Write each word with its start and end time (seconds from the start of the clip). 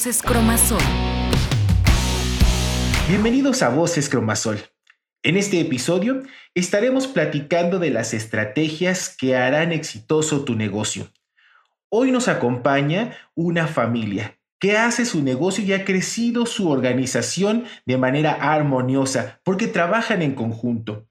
Voces 0.00 0.22
Cromasol. 0.22 0.80
Bienvenidos 3.06 3.60
a 3.60 3.68
Voces 3.68 4.08
Cromasol. 4.08 4.58
En 5.22 5.36
este 5.36 5.60
episodio 5.60 6.22
estaremos 6.54 7.06
platicando 7.06 7.78
de 7.78 7.90
las 7.90 8.14
estrategias 8.14 9.14
que 9.14 9.36
harán 9.36 9.72
exitoso 9.72 10.46
tu 10.46 10.54
negocio. 10.54 11.12
Hoy 11.90 12.12
nos 12.12 12.28
acompaña 12.28 13.14
una 13.34 13.66
familia 13.66 14.38
que 14.58 14.78
hace 14.78 15.04
su 15.04 15.22
negocio 15.22 15.64
y 15.64 15.74
ha 15.74 15.84
crecido 15.84 16.46
su 16.46 16.70
organización 16.70 17.66
de 17.84 17.98
manera 17.98 18.32
armoniosa 18.32 19.42
porque 19.44 19.66
trabajan 19.66 20.22
en 20.22 20.34
conjunto. 20.34 21.10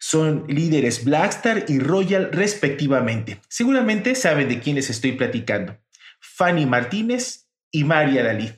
Son 0.00 0.44
líderes 0.48 1.04
Blackstar 1.04 1.66
y 1.68 1.78
Royal 1.78 2.30
respectivamente. 2.32 3.38
Seguramente 3.48 4.16
saben 4.16 4.48
de 4.48 4.58
quiénes 4.58 4.90
estoy 4.90 5.12
platicando. 5.12 5.78
Fanny 6.18 6.66
Martínez 6.66 7.43
y 7.74 7.82
María 7.82 8.22
Dalí. 8.22 8.52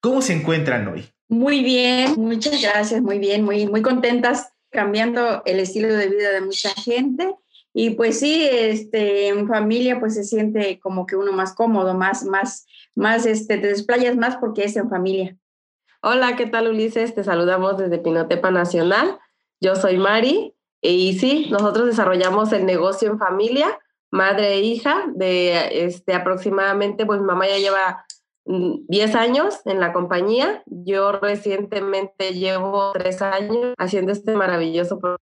¿Cómo 0.00 0.20
se 0.20 0.32
encuentran 0.32 0.88
hoy? 0.88 1.08
Muy 1.28 1.62
bien, 1.62 2.14
muchas 2.16 2.60
gracias, 2.60 3.00
muy 3.00 3.20
bien, 3.20 3.44
muy, 3.44 3.68
muy 3.68 3.80
contentas 3.80 4.52
cambiando 4.70 5.42
el 5.46 5.60
estilo 5.60 5.94
de 5.94 6.08
vida 6.08 6.32
de 6.32 6.40
mucha 6.40 6.70
gente. 6.70 7.32
Y 7.72 7.90
pues 7.90 8.18
sí, 8.18 8.44
este, 8.50 9.28
en 9.28 9.46
familia 9.46 10.00
pues 10.00 10.14
se 10.14 10.24
siente 10.24 10.80
como 10.80 11.06
que 11.06 11.14
uno 11.14 11.32
más 11.32 11.54
cómodo, 11.54 11.94
más, 11.94 12.24
más, 12.24 12.66
más, 12.96 13.24
este, 13.24 13.58
te 13.58 13.68
desplayas 13.68 14.16
más 14.16 14.36
porque 14.38 14.64
es 14.64 14.76
en 14.76 14.90
familia. 14.90 15.36
Hola, 16.02 16.34
¿qué 16.34 16.46
tal 16.46 16.66
Ulises? 16.66 17.14
Te 17.14 17.22
saludamos 17.22 17.78
desde 17.78 17.98
Pinotepa 17.98 18.50
Nacional. 18.50 19.20
Yo 19.60 19.76
soy 19.76 19.96
Mari 19.96 20.54
y 20.80 21.16
sí, 21.20 21.46
nosotros 21.50 21.86
desarrollamos 21.86 22.52
el 22.52 22.66
negocio 22.66 23.12
en 23.12 23.18
familia, 23.20 23.78
madre 24.10 24.54
e 24.54 24.60
hija, 24.62 25.04
de 25.14 25.84
este, 25.84 26.14
aproximadamente, 26.14 27.06
pues 27.06 27.20
mi 27.20 27.26
mamá 27.26 27.46
ya 27.46 27.58
lleva 27.58 28.04
10 28.46 29.14
mm, 29.14 29.16
años 29.16 29.60
en 29.64 29.80
la 29.80 29.92
compañía. 29.92 30.62
Yo 30.66 31.12
recientemente 31.12 32.32
llevo 32.32 32.92
3 32.92 33.22
años 33.22 33.74
haciendo 33.78 34.12
este 34.12 34.34
maravilloso 34.34 34.98
proyecto 34.98 35.26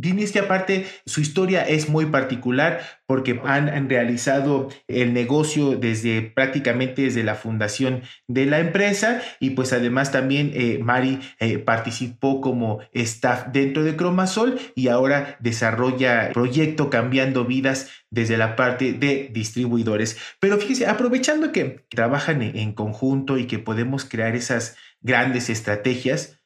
Tienes 0.00 0.32
que 0.32 0.38
aparte 0.38 0.86
su 1.06 1.20
historia 1.20 1.66
es 1.66 1.88
muy 1.88 2.06
particular 2.06 2.80
porque 3.06 3.40
han, 3.44 3.88
realizado 3.88 4.68
el 4.86 5.12
negocio 5.12 5.76
desde 5.76 6.22
prácticamente 6.22 7.02
desde 7.02 7.24
la 7.24 7.34
fundación 7.34 8.02
de 8.28 8.46
la 8.46 8.60
empresa 8.60 9.22
y 9.40 9.50
pues 9.50 9.72
además 9.72 10.12
también 10.12 10.52
eh, 10.54 10.78
Mari 10.80 11.18
eh, 11.40 11.58
participó 11.58 12.40
como 12.40 12.80
staff 12.92 13.46
dentro 13.52 13.82
de 13.82 13.96
Cromasol 13.96 14.58
y 14.74 14.88
ahora 14.88 15.36
desarrolla 15.40 16.30
proyecto 16.32 16.90
cambiando 16.90 17.44
vidas 17.44 17.90
desde 18.10 18.36
la 18.36 18.56
parte 18.56 18.92
de 18.92 19.30
distribuidores. 19.32 20.18
Pero 20.38 20.58
fíjese, 20.58 20.86
aprovechando 20.86 21.50
que 21.50 21.84
trabajan 21.90 22.42
en 22.42 22.72
conjunto 22.72 23.38
y 23.38 23.46
que 23.46 23.58
podemos 23.58 24.04
crear 24.04 24.36
esas 24.36 24.76
grandes 25.00 25.50
estrategias, 25.50 26.37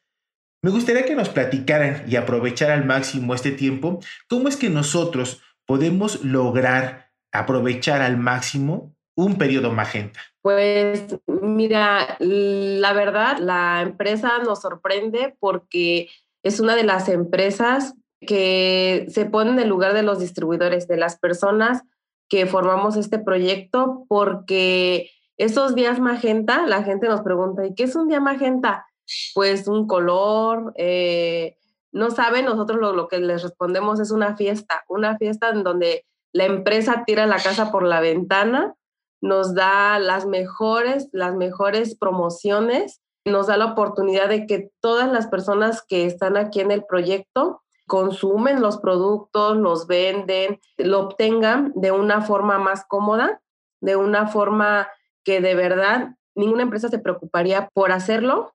me 0.63 0.71
gustaría 0.71 1.03
que 1.05 1.13
nos 1.13 1.29
platicaran 1.29 2.05
y 2.07 2.15
aprovechar 2.15 2.71
al 2.71 2.85
máximo 2.85 3.35
este 3.35 3.51
tiempo, 3.51 3.99
cómo 4.29 4.47
es 4.47 4.55
que 4.55 4.69
nosotros 4.69 5.41
podemos 5.65 6.23
lograr 6.23 7.11
aprovechar 7.33 8.01
al 8.01 8.17
máximo 8.17 8.95
un 9.15 9.37
periodo 9.37 9.71
magenta. 9.71 10.21
Pues 10.41 11.17
mira, 11.27 12.15
la 12.19 12.93
verdad, 12.93 13.39
la 13.39 13.81
empresa 13.81 14.39
nos 14.39 14.61
sorprende 14.61 15.35
porque 15.39 16.09
es 16.43 16.59
una 16.59 16.75
de 16.75 16.83
las 16.83 17.09
empresas 17.09 17.95
que 18.21 19.05
se 19.09 19.25
pone 19.25 19.51
en 19.51 19.59
el 19.59 19.67
lugar 19.67 19.93
de 19.93 20.03
los 20.03 20.19
distribuidores, 20.19 20.87
de 20.87 20.97
las 20.97 21.19
personas 21.19 21.83
que 22.29 22.45
formamos 22.45 22.95
este 22.95 23.19
proyecto, 23.19 24.05
porque 24.07 25.11
esos 25.37 25.75
días 25.75 25.99
magenta, 25.99 26.65
la 26.65 26.83
gente 26.83 27.07
nos 27.09 27.21
pregunta, 27.21 27.65
¿y 27.65 27.75
qué 27.75 27.83
es 27.83 27.95
un 27.95 28.07
día 28.07 28.21
magenta? 28.21 28.85
Pues 29.33 29.67
un 29.67 29.87
color, 29.87 30.73
eh, 30.77 31.57
no 31.91 32.09
saben, 32.09 32.45
nosotros 32.45 32.79
lo, 32.79 33.07
que 33.07 33.19
les 33.19 33.43
respondemos 33.43 33.99
es 33.99 34.11
una 34.11 34.35
fiesta, 34.35 34.83
una 34.89 35.17
fiesta 35.17 35.49
en 35.49 35.63
donde 35.63 36.05
la 36.31 36.45
empresa 36.45 37.03
tira 37.05 37.27
la 37.27 37.37
casa 37.37 37.71
por 37.71 37.83
la 37.83 38.01
ventana, 38.01 38.73
nos 39.21 39.53
da 39.53 39.99
las 39.99 40.25
mejores, 40.25 41.07
las 41.11 41.35
mejores 41.35 41.95
promociones, 41.95 43.01
nos 43.25 43.47
da 43.47 43.57
la 43.57 43.67
oportunidad 43.67 44.27
de 44.27 44.47
que 44.47 44.71
todas 44.81 45.09
las 45.11 45.27
personas 45.27 45.83
que 45.87 46.05
están 46.05 46.35
aquí 46.35 46.59
en 46.59 46.71
el 46.71 46.83
proyecto 46.83 47.61
consumen 47.87 48.61
los 48.61 48.77
productos, 48.77 49.57
los 49.57 49.87
venden, 49.87 50.59
lo 50.77 51.01
obtengan 51.01 51.71
de 51.75 51.91
una 51.91 52.21
forma 52.21 52.57
más 52.57 52.85
cómoda, 52.85 53.41
de 53.81 53.95
una 53.95 54.27
forma 54.27 54.89
que 55.23 55.41
de 55.41 55.55
verdad 55.55 56.15
ninguna 56.35 56.63
empresa 56.63 56.89
se 56.89 56.99
preocuparía 56.99 57.69
por 57.73 57.91
hacerlo 57.91 58.53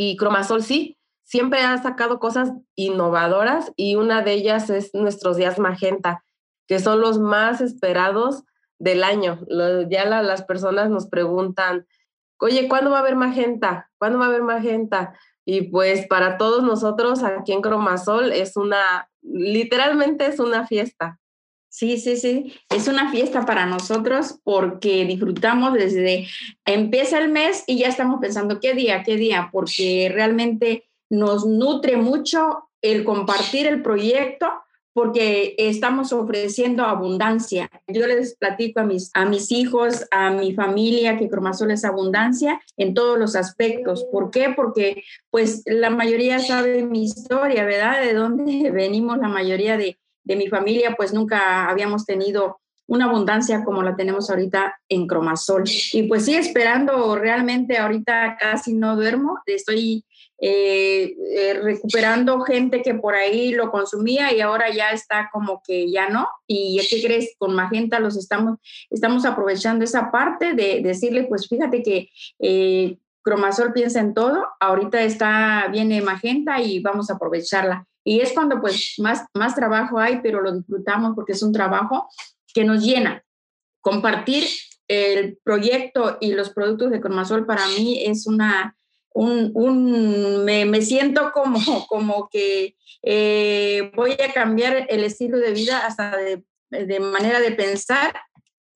y 0.00 0.16
Cromasol 0.16 0.62
sí, 0.62 0.96
siempre 1.24 1.62
ha 1.62 1.76
sacado 1.82 2.20
cosas 2.20 2.52
innovadoras 2.76 3.72
y 3.74 3.96
una 3.96 4.22
de 4.22 4.34
ellas 4.34 4.70
es 4.70 4.94
nuestros 4.94 5.36
días 5.36 5.58
magenta, 5.58 6.22
que 6.68 6.78
son 6.78 7.00
los 7.00 7.18
más 7.18 7.60
esperados 7.60 8.44
del 8.78 9.02
año. 9.02 9.40
ya 9.90 10.04
las 10.04 10.44
personas 10.44 10.88
nos 10.88 11.08
preguntan, 11.08 11.84
oye, 12.38 12.68
¿cuándo 12.68 12.92
va 12.92 12.98
a 12.98 13.00
haber 13.00 13.16
magenta? 13.16 13.90
¿Cuándo 13.98 14.20
va 14.20 14.26
a 14.26 14.28
haber 14.28 14.44
magenta? 14.44 15.18
Y 15.44 15.62
pues 15.62 16.06
para 16.06 16.38
todos 16.38 16.62
nosotros 16.62 17.24
aquí 17.24 17.52
en 17.52 17.60
Cromasol 17.60 18.30
es 18.30 18.56
una, 18.56 19.10
literalmente 19.20 20.26
es 20.26 20.38
una 20.38 20.64
fiesta. 20.64 21.18
Sí, 21.68 21.98
sí, 21.98 22.16
sí. 22.16 22.54
Es 22.74 22.88
una 22.88 23.10
fiesta 23.10 23.44
para 23.44 23.66
nosotros 23.66 24.40
porque 24.42 25.04
disfrutamos 25.04 25.74
desde, 25.74 26.26
empieza 26.64 27.18
el 27.18 27.30
mes 27.30 27.64
y 27.66 27.78
ya 27.78 27.88
estamos 27.88 28.20
pensando 28.20 28.58
qué 28.60 28.74
día, 28.74 29.02
qué 29.04 29.16
día, 29.16 29.50
porque 29.52 30.10
realmente 30.12 30.88
nos 31.10 31.46
nutre 31.46 31.96
mucho 31.96 32.68
el 32.82 33.04
compartir 33.04 33.66
el 33.66 33.82
proyecto 33.82 34.48
porque 34.98 35.54
estamos 35.58 36.12
ofreciendo 36.12 36.82
abundancia. 36.82 37.70
Yo 37.86 38.04
les 38.08 38.34
platico 38.34 38.80
a 38.80 38.84
mis, 38.84 39.12
a 39.14 39.26
mis 39.26 39.52
hijos, 39.52 40.04
a 40.10 40.30
mi 40.30 40.54
familia, 40.54 41.16
que 41.16 41.28
Cromasol 41.28 41.70
es 41.70 41.84
abundancia 41.84 42.60
en 42.76 42.94
todos 42.94 43.16
los 43.16 43.36
aspectos. 43.36 44.04
¿Por 44.10 44.32
qué? 44.32 44.52
Porque 44.56 45.04
pues 45.30 45.62
la 45.66 45.90
mayoría 45.90 46.40
sabe 46.40 46.82
mi 46.82 47.04
historia, 47.04 47.64
¿verdad? 47.64 48.00
De 48.02 48.12
dónde 48.12 48.70
venimos 48.74 49.18
la 49.18 49.28
mayoría 49.28 49.76
de, 49.76 50.00
de 50.28 50.36
mi 50.36 50.46
familia, 50.48 50.94
pues 50.96 51.12
nunca 51.12 51.68
habíamos 51.68 52.04
tenido 52.04 52.60
una 52.86 53.06
abundancia 53.06 53.64
como 53.64 53.82
la 53.82 53.96
tenemos 53.96 54.30
ahorita 54.30 54.78
en 54.88 55.06
Cromasol. 55.06 55.64
Y 55.92 56.04
pues 56.04 56.24
sí, 56.24 56.34
esperando 56.34 57.16
realmente, 57.16 57.76
ahorita 57.78 58.36
casi 58.38 58.74
no 58.74 58.96
duermo, 58.96 59.38
estoy 59.46 60.04
eh, 60.40 61.14
eh, 61.34 61.54
recuperando 61.62 62.40
gente 62.40 62.80
que 62.82 62.94
por 62.94 63.14
ahí 63.14 63.52
lo 63.52 63.70
consumía 63.70 64.32
y 64.34 64.40
ahora 64.40 64.70
ya 64.70 64.90
está 64.90 65.28
como 65.32 65.62
que 65.66 65.90
ya 65.90 66.08
no. 66.08 66.28
Y 66.46 66.80
¿qué 66.88 67.02
crees? 67.02 67.34
Con 67.38 67.54
Magenta 67.54 68.00
los 68.00 68.16
estamos, 68.16 68.58
estamos 68.90 69.24
aprovechando 69.24 69.84
esa 69.84 70.10
parte 70.10 70.54
de 70.54 70.80
decirle, 70.82 71.24
pues 71.24 71.48
fíjate 71.48 71.82
que... 71.82 72.10
Eh, 72.38 72.98
Cromasol 73.20 73.74
piensa 73.74 74.00
en 74.00 74.14
todo, 74.14 74.46
ahorita 74.58 75.02
está, 75.02 75.68
viene 75.70 76.00
Magenta 76.00 76.62
y 76.62 76.80
vamos 76.80 77.10
a 77.10 77.14
aprovecharla. 77.14 77.84
Y 78.08 78.20
es 78.20 78.32
cuando 78.32 78.58
pues 78.58 78.94
más, 78.96 79.26
más 79.34 79.54
trabajo 79.54 79.98
hay, 79.98 80.20
pero 80.22 80.40
lo 80.40 80.50
disfrutamos 80.50 81.12
porque 81.14 81.32
es 81.32 81.42
un 81.42 81.52
trabajo 81.52 82.08
que 82.54 82.64
nos 82.64 82.82
llena. 82.82 83.22
Compartir 83.82 84.44
el 84.88 85.36
proyecto 85.44 86.16
y 86.18 86.32
los 86.32 86.48
productos 86.48 86.90
de 86.90 87.02
Cromasol 87.02 87.44
para 87.44 87.66
mí 87.66 88.02
es 88.02 88.26
una, 88.26 88.78
un, 89.12 89.50
un 89.52 90.42
me, 90.42 90.64
me, 90.64 90.80
siento 90.80 91.32
como, 91.34 91.86
como 91.86 92.30
que 92.30 92.76
eh, 93.02 93.92
voy 93.94 94.12
a 94.12 94.32
cambiar 94.32 94.86
el 94.88 95.04
estilo 95.04 95.36
de 95.36 95.52
vida 95.52 95.84
hasta 95.86 96.16
de, 96.16 96.42
de 96.70 97.00
manera 97.00 97.40
de 97.40 97.52
pensar 97.52 98.18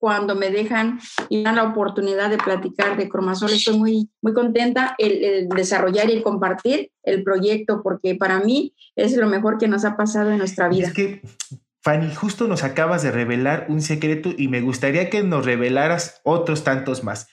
cuando 0.03 0.35
me 0.35 0.49
dejan 0.49 0.99
y 1.29 1.43
dan 1.43 1.55
la 1.55 1.63
oportunidad 1.63 2.29
de 2.29 2.37
platicar 2.37 2.97
de 2.97 3.07
Cromasol. 3.07 3.51
Estoy 3.51 3.79
muy, 3.79 4.09
muy 4.21 4.33
contenta 4.33 4.95
el, 4.97 5.47
desarrollar 5.47 6.09
y 6.09 6.21
compartir 6.21 6.91
el 7.03 7.23
proyecto 7.23 7.81
porque 7.81 8.13
para 8.13 8.41
mí 8.41 8.75
es 8.97 9.15
lo 9.15 9.27
mejor 9.27 9.57
que 9.57 9.69
nos 9.69 9.85
ha 9.85 9.95
pasado 9.95 10.31
en 10.31 10.39
nuestra 10.39 10.67
vida. 10.67 10.87
Es 10.87 10.93
que, 10.93 11.21
Fanny, 11.81 12.13
justo 12.13 12.49
nos 12.49 12.65
acabas 12.65 13.01
de 13.01 13.11
revelar 13.11 13.67
un 13.69 13.81
secreto 13.81 14.31
y 14.37 14.49
me 14.49 14.59
gustaría 14.59 15.09
que 15.09 15.23
nos 15.23 15.45
revelaras 15.45 16.19
otros 16.25 16.65
tantos 16.65 17.05
más. 17.05 17.29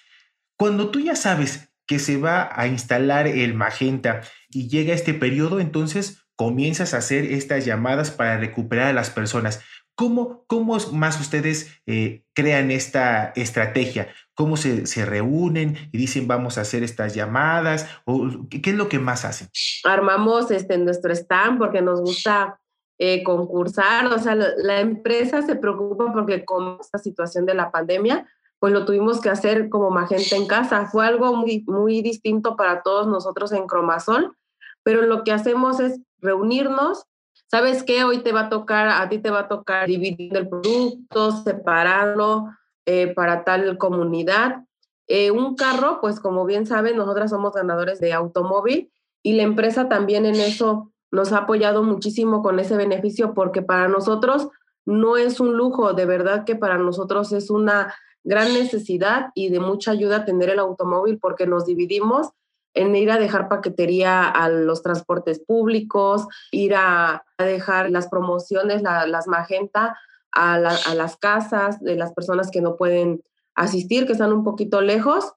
Cuando 0.57 0.91
tú 0.91 1.01
ya 1.01 1.17
sabes 1.17 1.73
que 1.89 1.99
se 1.99 2.19
va 2.19 2.51
a 2.55 2.69
instalar 2.69 3.27
el 3.27 3.53
magenta 3.55 4.21
y 4.49 4.69
llega 4.69 4.95
este 4.95 5.13
periodo, 5.13 5.59
entonces 5.59 6.23
comienzas 6.37 6.95
a 6.95 6.99
hacer 6.99 7.25
estas 7.25 7.65
llamadas 7.65 8.13
para 8.13 8.39
recuperar 8.39 8.87
a 8.87 8.93
las 8.93 9.11
personas. 9.11 9.61
¿Cómo, 10.01 10.45
cómo 10.47 10.79
más 10.95 11.21
ustedes 11.21 11.79
eh, 11.85 12.25
crean 12.33 12.71
esta 12.71 13.35
estrategia? 13.37 14.09
¿Cómo 14.33 14.57
se, 14.57 14.87
se, 14.87 15.05
reúnen 15.05 15.77
y 15.93 15.99
dicen 15.99 16.27
vamos 16.27 16.57
a 16.57 16.63
hacer 16.63 16.83
estas 16.83 17.15
llamadas? 17.15 17.87
¿O 18.07 18.27
qué, 18.49 18.71
es 18.71 18.77
lo 18.77 18.89
que 18.89 18.99
más 18.99 19.27
hacen? 19.27 19.49
Armamos 19.85 20.51
este, 20.53 20.79
nuestro 20.79 21.13
stand 21.13 21.59
porque 21.59 21.83
nos 21.83 22.01
gusta 22.01 22.59
eh, 22.97 23.23
concursar. 23.23 24.07
O 24.07 24.19
sea, 24.19 24.35
la, 24.35 24.81
empresa 24.81 25.43
se 25.43 25.57
preocupa 25.57 26.11
porque 26.15 26.47
con 26.47 26.79
esta 26.81 26.97
situación 26.97 27.45
de 27.45 27.53
la 27.53 27.71
pandemia, 27.71 28.27
pues 28.59 28.73
lo 28.73 28.87
tuvimos 28.87 29.21
que 29.21 29.29
hacer 29.29 29.69
como 29.69 29.91
Magenta 29.91 30.35
en 30.35 30.47
casa. 30.47 30.87
Fue 30.87 31.07
algo 31.07 31.37
muy, 31.37 31.63
muy 31.67 32.01
distinto 32.01 32.57
para 32.57 32.81
todos 32.81 33.07
nosotros 33.07 33.53
en 33.53 33.67
Cromasol, 33.67 34.35
pero 34.83 35.03
lo 35.03 35.25
que 35.25 35.33
hacemos 35.33 35.79
es 35.79 36.01
reunirnos. 36.21 37.05
¿Sabes 37.51 37.83
qué? 37.83 38.05
Hoy 38.05 38.19
te 38.23 38.31
va 38.31 38.43
a 38.43 38.49
tocar, 38.49 38.89
a 38.89 39.09
ti 39.09 39.19
te 39.19 39.31
va 39.31 39.41
a 39.41 39.49
tocar 39.49 39.89
dividir 39.89 40.37
el 40.37 40.49
producto, 40.49 41.33
separarlo 41.33 42.47
eh, 42.87 43.13
para 43.13 43.43
tal 43.43 43.77
comunidad. 43.77 44.65
Eh, 45.09 45.33
un 45.33 45.57
carro, 45.57 45.99
pues 46.01 46.21
como 46.21 46.47
bien 46.47 46.65
saben, 46.65 46.97
nosotras 46.97 47.31
somos 47.31 47.53
ganadores 47.53 47.99
de 47.99 48.13
automóvil 48.13 48.93
y 49.25 49.33
la 49.33 49.43
empresa 49.43 49.89
también 49.89 50.27
en 50.27 50.37
eso 50.37 50.93
nos 51.11 51.33
ha 51.33 51.39
apoyado 51.39 51.83
muchísimo 51.83 52.41
con 52.41 52.61
ese 52.61 52.77
beneficio 52.77 53.35
porque 53.35 53.63
para 53.63 53.89
nosotros 53.89 54.49
no 54.87 55.17
es 55.17 55.41
un 55.41 55.57
lujo, 55.57 55.93
de 55.93 56.07
verdad 56.07 56.45
que 56.45 56.55
para 56.55 56.79
nosotros 56.79 57.33
es 57.33 57.51
una 57.51 57.93
gran 58.23 58.53
necesidad 58.53 59.31
y 59.35 59.49
de 59.49 59.59
mucha 59.59 59.91
ayuda 59.91 60.25
tener 60.25 60.51
el 60.51 60.61
automóvil 60.61 61.19
porque 61.19 61.49
nos 61.49 61.67
dividimos 61.67 62.29
en 62.75 62.95
ir 62.95 63.11
a 63.11 63.19
dejar 63.19 63.49
paquetería 63.49 64.29
a 64.29 64.49
los 64.49 64.83
transportes 64.83 65.41
públicos, 65.41 66.27
ir 66.51 66.75
a, 66.75 67.25
dejar 67.39 67.91
las 67.91 68.09
promociones, 68.09 68.83
las 68.83 69.27
magenta 69.27 69.99
a, 70.33 70.55
a 70.55 70.95
las 70.95 71.17
casas 71.17 71.81
de 71.81 71.97
las 71.97 72.13
personas 72.13 72.51
que 72.51 72.61
no 72.61 72.77
pueden 72.77 73.23
asistir, 73.55 74.07
que 74.07 74.13
están 74.13 74.33
un 74.33 74.45
poquito 74.45 74.81
lejos. 74.81 75.33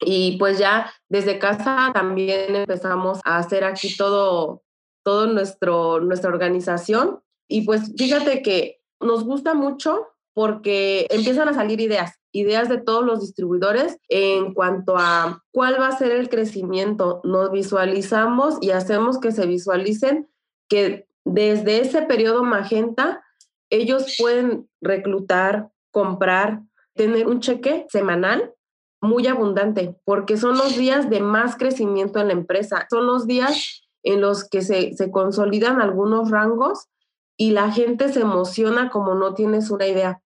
Y 0.00 0.36
pues 0.38 0.58
ya 0.58 0.92
desde 1.08 1.38
casa 1.38 1.90
también 1.94 2.56
empezamos 2.56 3.20
a 3.24 3.38
hacer 3.38 3.64
aquí 3.64 3.96
todo, 3.96 4.62
todo 5.02 5.26
nuestro, 5.26 6.00
nuestra 6.00 6.30
organización. 6.30 7.20
Y 7.48 7.62
pues 7.62 7.92
fíjate 7.96 8.42
que 8.42 8.80
nos 9.00 9.24
gusta 9.24 9.54
mucho 9.54 10.08
porque 10.32 11.06
empiezan 11.10 11.48
a 11.48 11.54
salir 11.54 11.80
ideas, 11.80 12.18
ideas 12.34 12.68
de 12.68 12.78
todos 12.78 13.06
los 13.06 13.20
distribuidores 13.20 13.98
en 14.08 14.52
cuanto 14.54 14.96
a 14.98 15.42
cuál 15.52 15.80
va 15.80 15.86
a 15.86 15.96
ser 15.96 16.10
el 16.10 16.28
crecimiento. 16.28 17.20
Nos 17.22 17.52
visualizamos 17.52 18.58
y 18.60 18.72
hacemos 18.72 19.20
que 19.20 19.30
se 19.30 19.46
visualicen 19.46 20.28
que 20.68 21.06
desde 21.24 21.80
ese 21.80 22.02
periodo 22.02 22.42
magenta 22.42 23.22
ellos 23.70 24.16
pueden 24.18 24.68
reclutar, 24.80 25.70
comprar, 25.92 26.60
tener 26.94 27.28
un 27.28 27.38
cheque 27.38 27.86
semanal 27.88 28.52
muy 29.00 29.28
abundante, 29.28 29.96
porque 30.04 30.36
son 30.36 30.58
los 30.58 30.76
días 30.76 31.08
de 31.10 31.20
más 31.20 31.56
crecimiento 31.56 32.18
en 32.18 32.28
la 32.28 32.32
empresa, 32.32 32.86
son 32.90 33.06
los 33.06 33.26
días 33.26 33.82
en 34.02 34.20
los 34.20 34.48
que 34.48 34.62
se, 34.62 34.94
se 34.96 35.10
consolidan 35.12 35.80
algunos 35.80 36.30
rangos 36.30 36.88
y 37.36 37.52
la 37.52 37.70
gente 37.70 38.12
se 38.12 38.22
emociona 38.22 38.90
como 38.90 39.14
no 39.14 39.34
tienes 39.34 39.70
una 39.70 39.86
idea. 39.86 40.20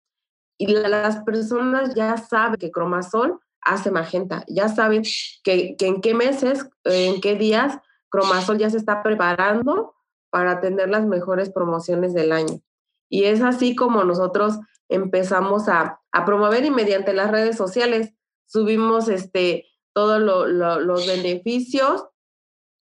Y 0.58 0.66
las 0.66 1.22
personas 1.22 1.94
ya 1.94 2.16
saben 2.16 2.58
que 2.58 2.70
Cromasol 2.70 3.38
hace 3.60 3.90
magenta, 3.90 4.44
ya 4.48 4.68
saben 4.68 5.02
que, 5.44 5.76
en 5.78 6.00
qué 6.00 6.14
meses, 6.14 6.68
en 6.84 7.20
qué 7.20 7.36
días 7.36 7.78
Cromasol 8.08 8.58
ya 8.58 8.68
se 8.70 8.76
está 8.76 9.02
preparando 9.02 9.94
para 10.30 10.60
tener 10.60 10.88
las 10.88 11.06
mejores 11.06 11.50
promociones 11.50 12.12
del 12.12 12.32
año. 12.32 12.60
Y 13.08 13.24
es 13.24 13.42
así 13.42 13.74
como 13.74 14.04
nosotros 14.04 14.58
empezamos 14.88 15.68
a, 15.68 16.00
a 16.12 16.24
promover 16.24 16.64
y 16.64 16.70
mediante 16.70 17.12
las 17.12 17.30
redes 17.30 17.56
sociales 17.56 18.12
subimos 18.46 19.08
este, 19.08 19.66
todos 19.92 20.20
los 20.20 21.06
beneficios, 21.06 22.06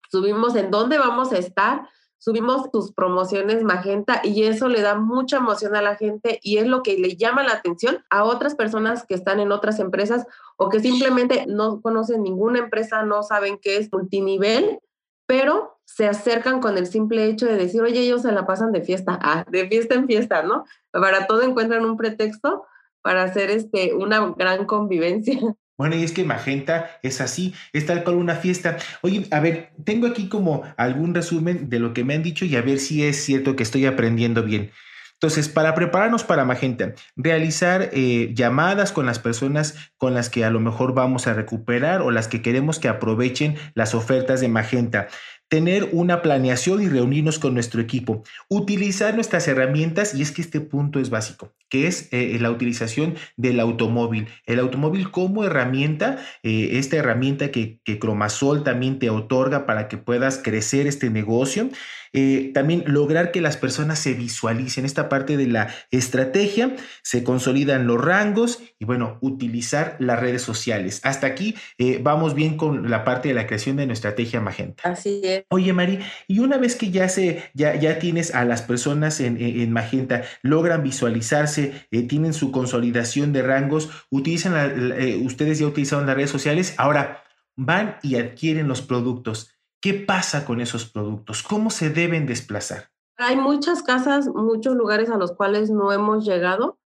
subimos 0.09 0.55
en 0.55 0.71
dónde 0.71 0.97
vamos 0.97 1.31
a 1.31 1.37
estar, 1.37 1.87
subimos 2.19 2.69
tus 2.69 2.91
promociones 2.91 3.63
Magenta 3.63 4.21
y 4.23 4.43
eso 4.43 4.67
le 4.67 4.81
da 4.81 4.95
mucha 4.95 5.37
emoción 5.37 5.75
a 5.75 5.81
la 5.81 5.95
gente 5.95 6.39
y 6.43 6.57
es 6.57 6.67
lo 6.67 6.83
que 6.83 6.97
le 6.97 7.15
llama 7.15 7.43
la 7.43 7.53
atención 7.53 8.03
a 8.09 8.23
otras 8.23 8.55
personas 8.55 9.05
que 9.05 9.15
están 9.15 9.39
en 9.39 9.51
otras 9.51 9.79
empresas 9.79 10.27
o 10.57 10.69
que 10.69 10.81
simplemente 10.81 11.45
no 11.47 11.81
conocen 11.81 12.21
ninguna 12.21 12.59
empresa, 12.59 13.03
no 13.03 13.23
saben 13.23 13.57
qué 13.57 13.77
es 13.77 13.91
multinivel, 13.91 14.79
pero 15.25 15.79
se 15.85 16.07
acercan 16.07 16.59
con 16.59 16.77
el 16.77 16.85
simple 16.85 17.25
hecho 17.25 17.45
de 17.45 17.55
decir, 17.55 17.81
oye, 17.81 18.01
ellos 18.01 18.21
se 18.21 18.31
la 18.31 18.45
pasan 18.45 18.71
de 18.71 18.81
fiesta, 18.81 19.17
ah, 19.21 19.45
de 19.49 19.67
fiesta 19.67 19.95
en 19.95 20.05
fiesta, 20.05 20.43
¿no? 20.43 20.65
Para 20.91 21.25
todo 21.25 21.41
encuentran 21.41 21.85
un 21.85 21.97
pretexto 21.97 22.65
para 23.01 23.23
hacer 23.23 23.49
este, 23.49 23.93
una 23.93 24.33
gran 24.37 24.65
convivencia. 24.65 25.39
Bueno, 25.79 25.95
y 25.95 26.03
es 26.03 26.11
que 26.11 26.25
Magenta 26.25 26.99
es 27.03 27.21
así, 27.21 27.53
es 27.71 27.85
tal 27.85 28.03
cual 28.03 28.17
una 28.17 28.35
fiesta. 28.35 28.75
Oye, 29.01 29.25
a 29.31 29.39
ver, 29.39 29.71
tengo 29.85 30.07
aquí 30.07 30.27
como 30.27 30.63
algún 30.75 31.15
resumen 31.15 31.69
de 31.69 31.79
lo 31.79 31.93
que 31.93 32.03
me 32.03 32.15
han 32.15 32.21
dicho 32.21 32.43
y 32.43 32.57
a 32.57 32.61
ver 32.61 32.79
si 32.79 33.05
es 33.05 33.23
cierto 33.23 33.55
que 33.55 33.63
estoy 33.63 33.85
aprendiendo 33.85 34.43
bien. 34.43 34.71
Entonces, 35.13 35.47
para 35.47 35.75
prepararnos 35.75 36.25
para 36.25 36.43
Magenta, 36.43 36.95
realizar 37.15 37.91
eh, 37.93 38.31
llamadas 38.33 38.91
con 38.91 39.05
las 39.05 39.19
personas 39.19 39.75
con 39.95 40.13
las 40.13 40.29
que 40.29 40.43
a 40.43 40.49
lo 40.49 40.59
mejor 40.59 40.93
vamos 40.93 41.27
a 41.27 41.33
recuperar 41.33 42.01
o 42.01 42.11
las 42.11 42.27
que 42.27 42.41
queremos 42.41 42.77
que 42.77 42.89
aprovechen 42.89 43.55
las 43.73 43.95
ofertas 43.95 44.41
de 44.41 44.49
Magenta 44.49 45.07
tener 45.47 45.89
una 45.93 46.21
planeación 46.21 46.81
y 46.81 46.89
reunirnos 46.89 47.39
con 47.39 47.53
nuestro 47.53 47.81
equipo, 47.81 48.23
utilizar 48.49 49.15
nuestras 49.15 49.47
herramientas, 49.47 50.13
y 50.13 50.21
es 50.21 50.31
que 50.31 50.41
este 50.41 50.61
punto 50.61 50.99
es 50.99 51.09
básico, 51.09 51.53
que 51.69 51.87
es 51.87 52.09
eh, 52.11 52.37
la 52.39 52.51
utilización 52.51 53.15
del 53.37 53.59
automóvil. 53.59 54.27
El 54.45 54.59
automóvil 54.59 55.11
como 55.11 55.43
herramienta, 55.43 56.17
eh, 56.43 56.71
esta 56.73 56.97
herramienta 56.97 57.51
que, 57.51 57.79
que 57.83 57.99
Cromasol 57.99 58.63
también 58.63 58.99
te 58.99 59.09
otorga 59.09 59.65
para 59.65 59.87
que 59.87 59.97
puedas 59.97 60.39
crecer 60.39 60.87
este 60.87 61.09
negocio. 61.09 61.69
Eh, 62.11 62.49
también 62.55 62.83
lograr 62.87 63.31
que 63.31 63.39
las 63.39 63.55
personas 63.55 63.99
se 63.99 64.15
visualicen 64.15 64.83
esta 64.83 65.09
parte 65.09 65.37
de 65.37 65.45
la 65.45 65.67
estrategia, 65.91 66.75
se 67.03 67.23
consolidan 67.23 67.85
los 67.85 68.03
rangos 68.03 68.63
y 68.79 68.85
bueno, 68.85 69.19
utilizar 69.21 69.95
las 69.99 70.19
redes 70.19 70.41
sociales. 70.41 71.01
Hasta 71.03 71.27
aquí 71.27 71.53
vamos 72.01 72.33
bien 72.33 72.57
con 72.57 72.89
la 72.89 73.03
parte 73.03 73.27
de 73.27 73.35
la 73.35 73.45
creación 73.45 73.75
de 73.75 73.85
nuestra 73.85 74.09
estrategia 74.09 74.41
Magenta. 74.41 74.89
Así 74.89 75.21
es. 75.23 75.43
Oye, 75.49 75.71
Mari, 75.71 75.99
y 76.27 76.39
una 76.39 76.57
vez 76.57 76.75
que 76.75 76.89
ya 76.89 77.09
se, 77.09 77.43
ya, 77.53 77.75
ya 77.75 77.99
tienes 77.99 78.33
a 78.33 78.43
las 78.43 78.63
personas 78.63 79.19
en, 79.19 79.71
Magenta, 79.71 80.23
logran 80.41 80.83
visualizarse, 80.83 81.58
eh, 81.91 82.07
tienen 82.07 82.33
su 82.33 82.51
consolidación 82.51 83.33
de 83.33 83.41
rangos, 83.41 83.89
utilizan 84.09 84.53
eh, 84.97 85.21
ustedes 85.23 85.59
ya 85.59 85.67
utilizaron 85.67 86.05
las 86.05 86.15
redes 86.15 86.31
sociales, 86.31 86.75
ahora 86.77 87.23
van 87.55 87.97
y 88.01 88.15
adquieren 88.15 88.67
los 88.67 88.81
productos. 88.81 89.51
¿Qué 89.81 89.93
pasa 89.93 90.45
con 90.45 90.59
esos 90.61 90.85
productos? 90.85 91.43
¿Cómo 91.43 91.69
se 91.69 91.89
deben 91.89 92.25
desplazar? 92.25 92.89
Hay 93.17 93.35
muchas 93.35 93.83
casas, 93.83 94.27
muchos 94.27 94.75
lugares 94.75 95.09
a 95.09 95.17
los 95.17 95.33
cuales 95.33 95.69
no 95.69 95.91
hemos 95.91 96.25
llegado 96.25 96.79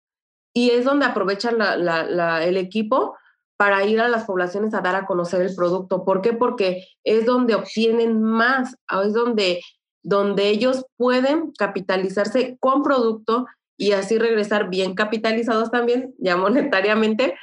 y 0.54 0.70
es 0.70 0.84
donde 0.84 1.06
aprovecha 1.06 1.50
el 1.50 2.56
equipo 2.56 3.16
para 3.56 3.84
ir 3.84 4.00
a 4.00 4.08
las 4.08 4.24
poblaciones 4.24 4.72
a 4.74 4.80
dar 4.80 4.96
a 4.96 5.06
conocer 5.06 5.42
el 5.42 5.54
producto. 5.54 6.04
¿Por 6.04 6.22
qué? 6.22 6.32
Porque 6.32 6.86
es 7.04 7.26
donde 7.26 7.54
obtienen 7.54 8.22
más, 8.22 8.76
es 9.04 9.12
donde, 9.12 9.60
donde 10.02 10.48
ellos 10.48 10.86
pueden 10.96 11.52
capitalizarse 11.58 12.56
con 12.58 12.82
producto 12.82 13.46
y 13.80 13.92
así 13.92 14.18
regresar 14.18 14.68
bien 14.68 14.94
capitalizados 14.94 15.70
también, 15.70 16.14
ya 16.18 16.36
monetariamente. 16.36 17.34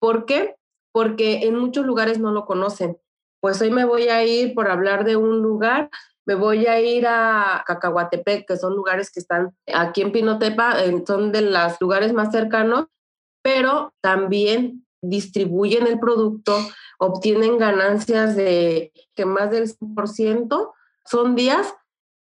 ¿Por 0.00 0.26
qué? 0.26 0.56
Porque 0.92 1.44
en 1.44 1.56
muchos 1.56 1.86
lugares 1.86 2.18
no 2.18 2.32
lo 2.32 2.44
conocen. 2.44 2.98
Pues 3.40 3.62
hoy 3.62 3.70
me 3.70 3.84
voy 3.84 4.08
a 4.08 4.24
ir, 4.24 4.54
por 4.54 4.70
hablar 4.70 5.04
de 5.04 5.16
un 5.16 5.40
lugar, 5.40 5.90
me 6.26 6.34
voy 6.34 6.66
a 6.66 6.80
ir 6.80 7.06
a 7.06 7.62
Cacahuatepec, 7.66 8.46
que 8.46 8.56
son 8.56 8.74
lugares 8.74 9.10
que 9.12 9.20
están 9.20 9.54
aquí 9.72 10.00
en 10.00 10.10
Pinotepa, 10.10 10.76
son 11.06 11.30
de 11.30 11.42
los 11.42 11.80
lugares 11.80 12.12
más 12.12 12.32
cercanos, 12.32 12.86
pero 13.42 13.92
también 14.00 14.86
distribuyen 15.02 15.86
el 15.86 16.00
producto, 16.00 16.56
obtienen 16.98 17.58
ganancias 17.58 18.34
de 18.34 18.92
que 19.14 19.26
más 19.26 19.50
del 19.50 19.68
100%. 19.68 20.72
Son 21.04 21.34
días 21.34 21.74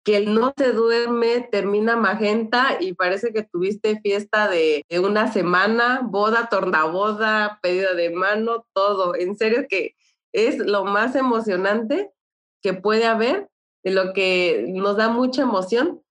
que 0.05 0.23
no 0.23 0.53
se 0.55 0.71
duerme, 0.71 1.41
termina 1.51 1.97
magenta 1.97 2.77
y 2.79 2.93
parece 2.93 3.33
que 3.33 3.41
tuviste 3.41 3.99
fiesta 4.01 4.47
de, 4.47 4.85
una 5.01 5.33
semana, 5.33 6.01
boda, 6.03 6.47
tornaboda, 6.47 7.59
pedida 7.63 7.95
de 7.95 8.11
mano, 8.11 8.67
todo. 8.73 9.15
En 9.15 9.35
serio 9.35 9.65
que 9.67 9.95
es 10.31 10.59
lo 10.59 10.85
más 10.85 11.15
emocionante 11.15 12.11
que 12.61 12.75
puede 12.75 13.05
haber, 13.05 13.49
de 13.83 13.91
lo 13.91 14.13
que 14.13 14.65
nos 14.69 14.95
da 14.95 15.09
mucha 15.09 15.41
emoción. 15.41 16.03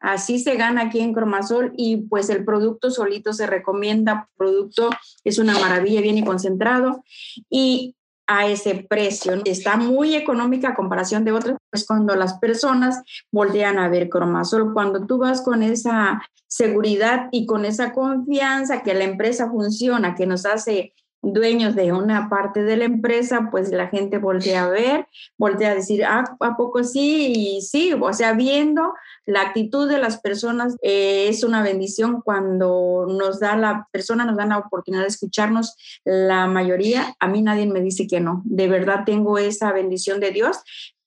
Así 0.00 0.38
se 0.38 0.56
gana 0.56 0.84
aquí 0.84 1.00
en 1.00 1.12
Cromasol 1.12 1.74
y 1.76 1.98
pues 2.08 2.30
el 2.30 2.46
producto 2.46 2.90
solito 2.90 3.34
se 3.34 3.46
recomienda, 3.46 4.30
producto 4.38 4.88
es 5.22 5.38
una 5.38 5.52
maravilla, 5.58 6.00
viene 6.00 6.24
concentrado. 6.24 7.04
Y 7.50 7.94
a 8.32 8.46
ese 8.46 8.86
precio. 8.88 9.42
Está 9.44 9.76
muy 9.76 10.14
económica 10.14 10.68
a 10.68 10.74
comparación 10.74 11.24
de 11.24 11.32
otras, 11.32 11.56
pues 11.68 11.84
cuando 11.84 12.14
las 12.14 12.34
personas 12.34 13.02
voltean 13.32 13.76
a 13.76 13.88
ver 13.88 14.08
Cromasol, 14.08 14.72
cuando 14.72 15.04
tú 15.04 15.18
vas 15.18 15.42
con 15.42 15.64
esa 15.64 16.22
seguridad 16.46 17.28
y 17.32 17.44
con 17.44 17.64
esa 17.64 17.92
confianza 17.92 18.84
que 18.84 18.94
la 18.94 19.02
empresa 19.02 19.50
funciona, 19.50 20.14
que 20.14 20.26
nos 20.26 20.46
hace 20.46 20.94
dueños 21.22 21.74
de 21.74 21.92
una 21.92 22.28
parte 22.28 22.62
de 22.62 22.76
la 22.76 22.84
empresa, 22.84 23.48
pues 23.50 23.70
la 23.70 23.88
gente 23.88 24.18
voltea 24.18 24.64
a 24.64 24.68
ver, 24.68 25.06
voltea 25.36 25.72
a 25.72 25.74
decir, 25.74 26.04
ah, 26.04 26.24
¿a 26.40 26.56
poco 26.56 26.82
sí? 26.82 27.32
Y 27.36 27.62
sí, 27.62 27.92
o 27.92 28.12
sea, 28.12 28.32
viendo 28.32 28.94
la 29.26 29.42
actitud 29.42 29.88
de 29.88 29.98
las 29.98 30.20
personas, 30.20 30.76
eh, 30.82 31.26
es 31.28 31.44
una 31.44 31.62
bendición 31.62 32.22
cuando 32.22 33.06
nos 33.08 33.40
da 33.40 33.56
la 33.56 33.88
persona, 33.92 34.24
nos 34.24 34.36
da 34.36 34.46
la 34.46 34.58
oportunidad 34.58 35.02
de 35.02 35.08
escucharnos. 35.08 35.76
La 36.04 36.46
mayoría, 36.46 37.14
a 37.20 37.28
mí 37.28 37.42
nadie 37.42 37.66
me 37.66 37.80
dice 37.80 38.06
que 38.06 38.20
no. 38.20 38.42
De 38.44 38.68
verdad 38.68 39.04
tengo 39.04 39.38
esa 39.38 39.72
bendición 39.72 40.20
de 40.20 40.30
Dios, 40.30 40.58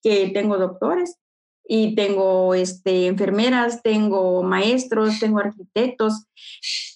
que 0.02 0.30
tengo 0.34 0.58
doctores, 0.58 1.18
y 1.66 1.96
tengo 1.96 2.54
este, 2.54 3.08
enfermeras, 3.08 3.82
tengo 3.82 4.44
maestros, 4.44 5.20
tengo 5.20 5.40
arquitectos, 5.40 6.26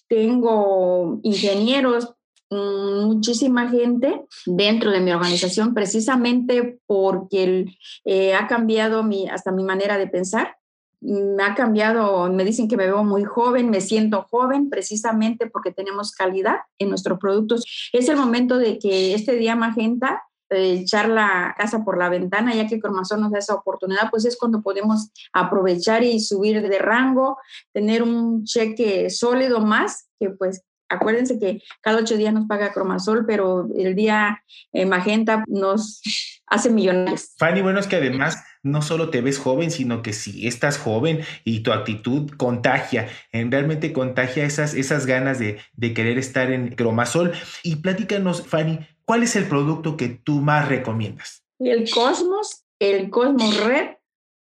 tengo 0.07 1.19
ingenieros, 1.23 2.16
muchísima 2.49 3.69
gente 3.69 4.25
dentro 4.45 4.91
de 4.91 4.99
mi 4.99 5.11
organización 5.11 5.73
precisamente 5.73 6.79
porque 6.85 7.65
eh, 8.05 8.33
ha 8.33 8.47
cambiado 8.47 9.03
mi, 9.03 9.27
hasta 9.27 9.51
mi 9.51 9.63
manera 9.63 9.97
de 9.97 10.07
pensar. 10.07 10.55
Me 10.99 11.43
ha 11.43 11.53
cambiado, 11.53 12.27
me 12.31 12.43
dicen 12.43 12.67
que 12.67 12.77
me 12.77 12.85
veo 12.85 13.03
muy 13.03 13.23
joven, 13.23 13.69
me 13.69 13.81
siento 13.81 14.25
joven 14.31 14.69
precisamente 14.69 15.47
porque 15.47 15.71
tenemos 15.71 16.11
calidad 16.11 16.57
en 16.79 16.89
nuestros 16.89 17.19
productos. 17.19 17.65
Es 17.93 18.09
el 18.09 18.17
momento 18.17 18.57
de 18.57 18.79
que 18.79 19.13
este 19.13 19.33
día 19.33 19.55
Magenta 19.55 20.23
echar 20.49 21.09
la 21.09 21.53
casa 21.57 21.83
por 21.83 21.97
la 21.97 22.09
ventana, 22.09 22.55
ya 22.55 22.67
que 22.67 22.79
Cromazón 22.79 23.21
nos 23.21 23.31
da 23.31 23.39
esa 23.39 23.55
oportunidad, 23.55 24.09
pues 24.09 24.25
es 24.25 24.37
cuando 24.37 24.61
podemos 24.61 25.11
aprovechar 25.33 26.03
y 26.03 26.19
subir 26.19 26.67
de 26.67 26.79
rango, 26.79 27.37
tener 27.73 28.03
un 28.03 28.43
cheque 28.45 29.09
sólido 29.09 29.59
más, 29.59 30.09
que 30.19 30.29
pues 30.29 30.63
acuérdense 30.89 31.39
que 31.39 31.61
cada 31.81 31.99
ocho 31.99 32.17
días 32.17 32.33
nos 32.33 32.47
paga 32.47 32.73
Cromasol, 32.73 33.25
pero 33.25 33.67
el 33.77 33.95
día 33.95 34.43
eh, 34.73 34.85
Magenta 34.85 35.43
nos 35.47 36.01
hace 36.47 36.69
millonarios. 36.69 37.33
Fanny, 37.37 37.61
bueno, 37.61 37.79
es 37.79 37.87
que 37.87 37.97
además 37.97 38.43
no 38.63 38.81
solo 38.81 39.09
te 39.09 39.21
ves 39.21 39.39
joven, 39.39 39.71
sino 39.71 40.01
que 40.01 40.13
si 40.13 40.47
estás 40.47 40.77
joven 40.77 41.21
y 41.43 41.61
tu 41.61 41.71
actitud 41.71 42.29
contagia, 42.37 43.09
realmente 43.31 43.93
contagia 43.93 44.45
esas, 44.45 44.73
esas 44.73 45.05
ganas 45.05 45.39
de, 45.39 45.59
de 45.73 45.93
querer 45.93 46.17
estar 46.17 46.51
en 46.51 46.75
Cromasol. 46.75 47.33
Y 47.63 47.77
platícanos, 47.77 48.45
Fanny, 48.45 48.79
¿cuál 49.05 49.23
es 49.23 49.35
el 49.35 49.45
producto 49.45 49.97
que 49.97 50.09
tú 50.09 50.41
más 50.41 50.67
recomiendas? 50.67 51.43
El 51.59 51.89
Cosmos, 51.89 52.65
el 52.79 53.09
Cosmos 53.09 53.63
Red, 53.63 53.97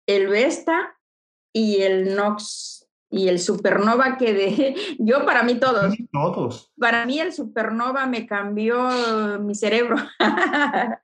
el 0.07 0.27
Vesta 0.27 0.97
y 1.53 1.81
el 1.81 2.15
Nox 2.15 2.80
y 3.11 3.27
el 3.27 3.39
Supernova 3.39 4.17
que 4.17 4.33
de 4.33 4.75
yo 4.99 5.25
para 5.25 5.43
mí 5.43 5.55
todos. 5.55 5.95
Todos. 6.11 6.71
Para 6.79 7.05
mí 7.05 7.19
el 7.19 7.33
Supernova 7.33 8.07
me 8.07 8.25
cambió 8.25 8.89
mi 9.39 9.53
cerebro. 9.53 9.97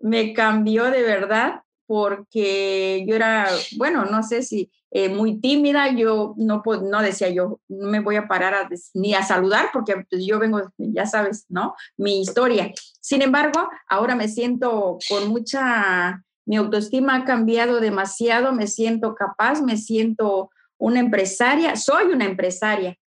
me 0.00 0.34
cambió 0.34 0.90
de 0.90 1.02
verdad 1.02 1.62
porque 1.86 3.04
yo 3.06 3.16
era, 3.16 3.48
bueno, 3.76 4.04
no 4.04 4.22
sé 4.22 4.42
si 4.42 4.70
eh, 4.90 5.08
muy 5.08 5.40
tímida, 5.40 5.90
yo 5.90 6.34
no, 6.36 6.62
no 6.82 7.02
decía 7.02 7.30
yo, 7.30 7.60
no 7.68 7.88
me 7.88 8.00
voy 8.00 8.16
a 8.16 8.28
parar 8.28 8.68
ni 8.94 9.14
a 9.14 9.22
saludar 9.22 9.70
porque 9.72 10.04
pues, 10.08 10.24
yo 10.24 10.38
vengo, 10.38 10.60
ya 10.76 11.06
sabes, 11.06 11.46
¿no? 11.48 11.74
Mi 11.96 12.20
historia. 12.20 12.72
Sin 13.00 13.22
embargo, 13.22 13.68
ahora 13.88 14.14
me 14.14 14.28
siento 14.28 14.98
con 15.08 15.28
mucha, 15.28 16.22
mi 16.46 16.56
autoestima 16.56 17.16
ha 17.16 17.24
cambiado 17.24 17.80
demasiado, 17.80 18.52
me 18.52 18.66
siento 18.66 19.14
capaz, 19.14 19.62
me 19.62 19.76
siento 19.76 20.50
una 20.82 20.98
empresaria, 20.98 21.76
soy 21.76 22.06
una 22.06 22.24
empresaria. 22.24 22.98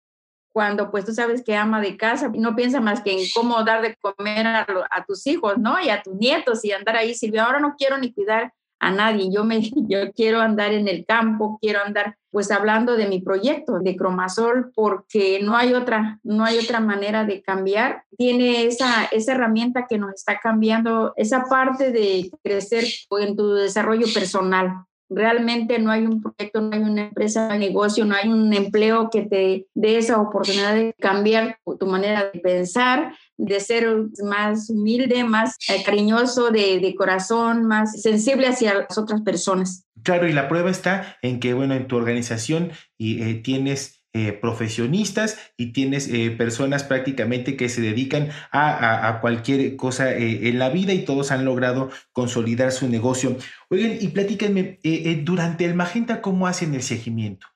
Cuando 0.53 0.89
pues 0.89 1.03
tú 1.03 1.13
sabes 1.13 1.43
que 1.43 1.57
ama 1.57 1.81
de 1.81 1.97
casa, 1.97 2.31
no 2.33 2.55
piensa 2.55 2.79
más 2.79 3.01
que 3.01 3.11
en 3.11 3.19
cómo 3.35 3.61
dar 3.65 3.81
de 3.81 3.97
comer 3.97 4.47
a, 4.47 4.65
a 4.89 5.05
tus 5.05 5.27
hijos, 5.27 5.57
¿no? 5.57 5.81
Y 5.81 5.89
a 5.89 6.01
tus 6.01 6.15
nietos 6.15 6.63
y 6.63 6.71
andar 6.71 6.95
ahí, 6.95 7.13
Silvia, 7.13 7.43
ahora 7.43 7.59
no 7.59 7.75
quiero 7.77 7.97
ni 7.97 8.13
cuidar 8.13 8.53
a 8.79 8.91
nadie. 8.91 9.29
Yo 9.29 9.43
me 9.43 9.59
yo 9.89 10.13
quiero 10.13 10.39
andar 10.39 10.71
en 10.71 10.87
el 10.87 11.05
campo, 11.05 11.59
quiero 11.61 11.81
andar 11.81 12.17
pues 12.31 12.49
hablando 12.49 12.95
de 12.95 13.07
mi 13.07 13.19
proyecto 13.19 13.79
de 13.79 13.97
Cromasol 13.97 14.71
porque 14.73 15.41
no 15.41 15.57
hay 15.57 15.73
otra 15.73 16.19
no 16.23 16.45
hay 16.45 16.57
otra 16.59 16.79
manera 16.79 17.25
de 17.25 17.41
cambiar. 17.41 18.05
Tiene 18.17 18.63
esa 18.67 19.03
esa 19.11 19.33
herramienta 19.33 19.85
que 19.85 19.97
nos 19.97 20.13
está 20.13 20.39
cambiando 20.39 21.11
esa 21.17 21.43
parte 21.43 21.91
de 21.91 22.31
crecer 22.41 22.85
en 23.19 23.35
tu 23.35 23.51
desarrollo 23.51 24.07
personal. 24.13 24.85
Realmente 25.09 25.77
no 25.79 25.91
hay 25.91 26.05
un 26.05 26.21
proyecto, 26.21 26.61
no 26.61 26.71
hay 26.73 26.81
una 26.81 27.03
empresa, 27.07 27.49
no 27.49 27.57
negocio, 27.57 28.05
no 28.05 28.15
hay 28.15 28.29
un 28.29 28.53
empleo 28.53 29.09
que 29.11 29.23
te 29.23 29.67
dé 29.73 29.97
esa 29.97 30.19
oportunidad 30.19 30.73
de 30.75 30.95
cambiar 30.99 31.59
tu 31.79 31.85
manera 31.85 32.31
de 32.31 32.39
pensar, 32.39 33.13
de 33.37 33.59
ser 33.59 33.87
más 34.23 34.69
humilde, 34.69 35.23
más 35.23 35.57
eh, 35.69 35.83
cariñoso 35.83 36.51
de, 36.51 36.79
de, 36.79 36.95
corazón, 36.95 37.65
más 37.65 38.01
sensible 38.01 38.47
hacia 38.47 38.73
las 38.73 38.97
otras 38.97 39.21
personas. 39.21 39.85
Claro, 40.03 40.27
y 40.27 40.33
la 40.33 40.47
prueba 40.47 40.69
está 40.69 41.17
en 41.21 41.39
que, 41.39 41.53
bueno, 41.53 41.73
en 41.73 41.87
tu 41.87 41.95
organización 41.95 42.71
y, 42.97 43.21
eh, 43.23 43.35
tienes 43.35 44.03
eh, 44.15 44.31
profesionistas 44.33 45.37
y 45.57 45.73
tienes 45.73 46.09
personas 46.37 46.83
prácticamente 46.83 47.55
que 47.55 47.69
se 47.69 47.81
dedican 47.81 48.29
a, 48.51 49.19
cualquier 49.21 49.75
cosa 49.75 50.11
en 50.13 50.57
la 50.57 50.69
vida 50.69 50.93
y 50.93 51.05
todos 51.05 51.31
han 51.31 51.45
logrado 51.45 51.89
consolidar 52.13 52.71
su 52.71 52.89
negocio. 52.89 53.37
Oigan, 53.69 53.97
y 53.99 54.07
platíquenme, 54.07 54.79
durante 55.23 55.65
el 55.65 55.75
Magenta, 55.75 56.21
¿cómo 56.21 56.47
hacen 56.47 56.73
el 56.73 56.81
seguimiento? 56.81 57.47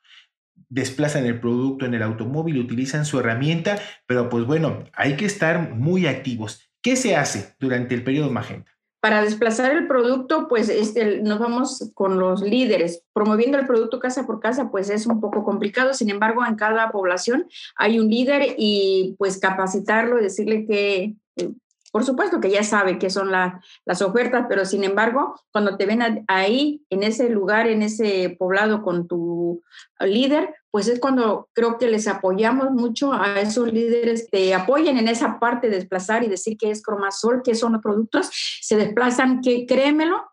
desplazan 0.69 1.25
el 1.25 1.39
producto 1.39 1.85
en 1.85 1.95
el 1.95 2.03
automóvil, 2.03 2.59
utilizan 2.59 3.05
su 3.05 3.19
herramienta, 3.19 3.79
pero 4.05 4.29
pues 4.29 4.45
bueno, 4.45 4.83
hay 4.93 5.15
que 5.15 5.25
estar 5.25 5.75
muy 5.75 6.05
activos. 6.05 6.69
¿Qué 6.81 6.95
se 6.95 7.15
hace 7.15 7.55
durante 7.59 7.95
el 7.95 8.03
periodo 8.03 8.31
magenta? 8.31 8.71
Para 9.01 9.23
desplazar 9.23 9.71
el 9.71 9.87
producto, 9.87 10.47
pues 10.49 10.67
este, 10.67 11.21
nos 11.21 11.39
vamos 11.39 11.91
con 11.93 12.19
los 12.19 12.41
líderes. 12.41 13.03
Promoviendo 13.13 13.57
el 13.57 13.65
producto 13.65 13.99
casa 13.99 14.25
por 14.25 14.39
casa, 14.39 14.69
pues 14.71 14.89
es 14.89 15.05
un 15.05 15.21
poco 15.21 15.43
complicado. 15.43 15.93
Sin 15.93 16.09
embargo, 16.09 16.45
en 16.45 16.55
cada 16.55 16.91
población 16.91 17.47
hay 17.77 17.99
un 17.99 18.09
líder 18.09 18.55
y 18.57 19.15
pues 19.17 19.39
capacitarlo, 19.39 20.17
decirle 20.17 20.65
que 20.65 21.15
eh, 21.37 21.51
por 21.91 22.05
supuesto 22.05 22.39
que 22.39 22.51
ya 22.51 22.63
sabe 22.63 22.99
qué 22.99 23.09
son 23.09 23.31
las 23.31 24.01
ofertas, 24.01 24.45
pero 24.47 24.65
sin 24.65 24.83
embargo, 24.83 25.35
cuando 25.51 25.77
te 25.77 25.85
ven 25.85 26.25
ahí, 26.27 26.85
en 26.89 27.03
ese 27.03 27.29
lugar, 27.29 27.67
en 27.67 27.81
ese 27.81 28.35
poblado 28.37 28.83
con 28.83 29.07
tu 29.07 29.63
líder, 29.99 30.53
pues 30.71 30.87
es 30.87 30.99
cuando 30.99 31.49
creo 31.53 31.77
que 31.77 31.87
les 31.87 32.07
apoyamos 32.07 32.71
mucho 32.71 33.13
a 33.13 33.39
esos 33.39 33.71
líderes 33.73 34.27
que 34.31 34.53
apoyen 34.53 34.97
en 34.97 35.07
esa 35.07 35.39
parte 35.39 35.69
de 35.69 35.77
desplazar 35.77 36.23
y 36.23 36.27
decir 36.27 36.57
que 36.57 36.69
es 36.69 36.83
cromasol, 36.83 37.41
que 37.43 37.55
son 37.55 37.73
los 37.73 37.81
productos, 37.81 38.29
se 38.61 38.75
desplazan, 38.75 39.41
que 39.41 39.65
créemelo, 39.65 40.29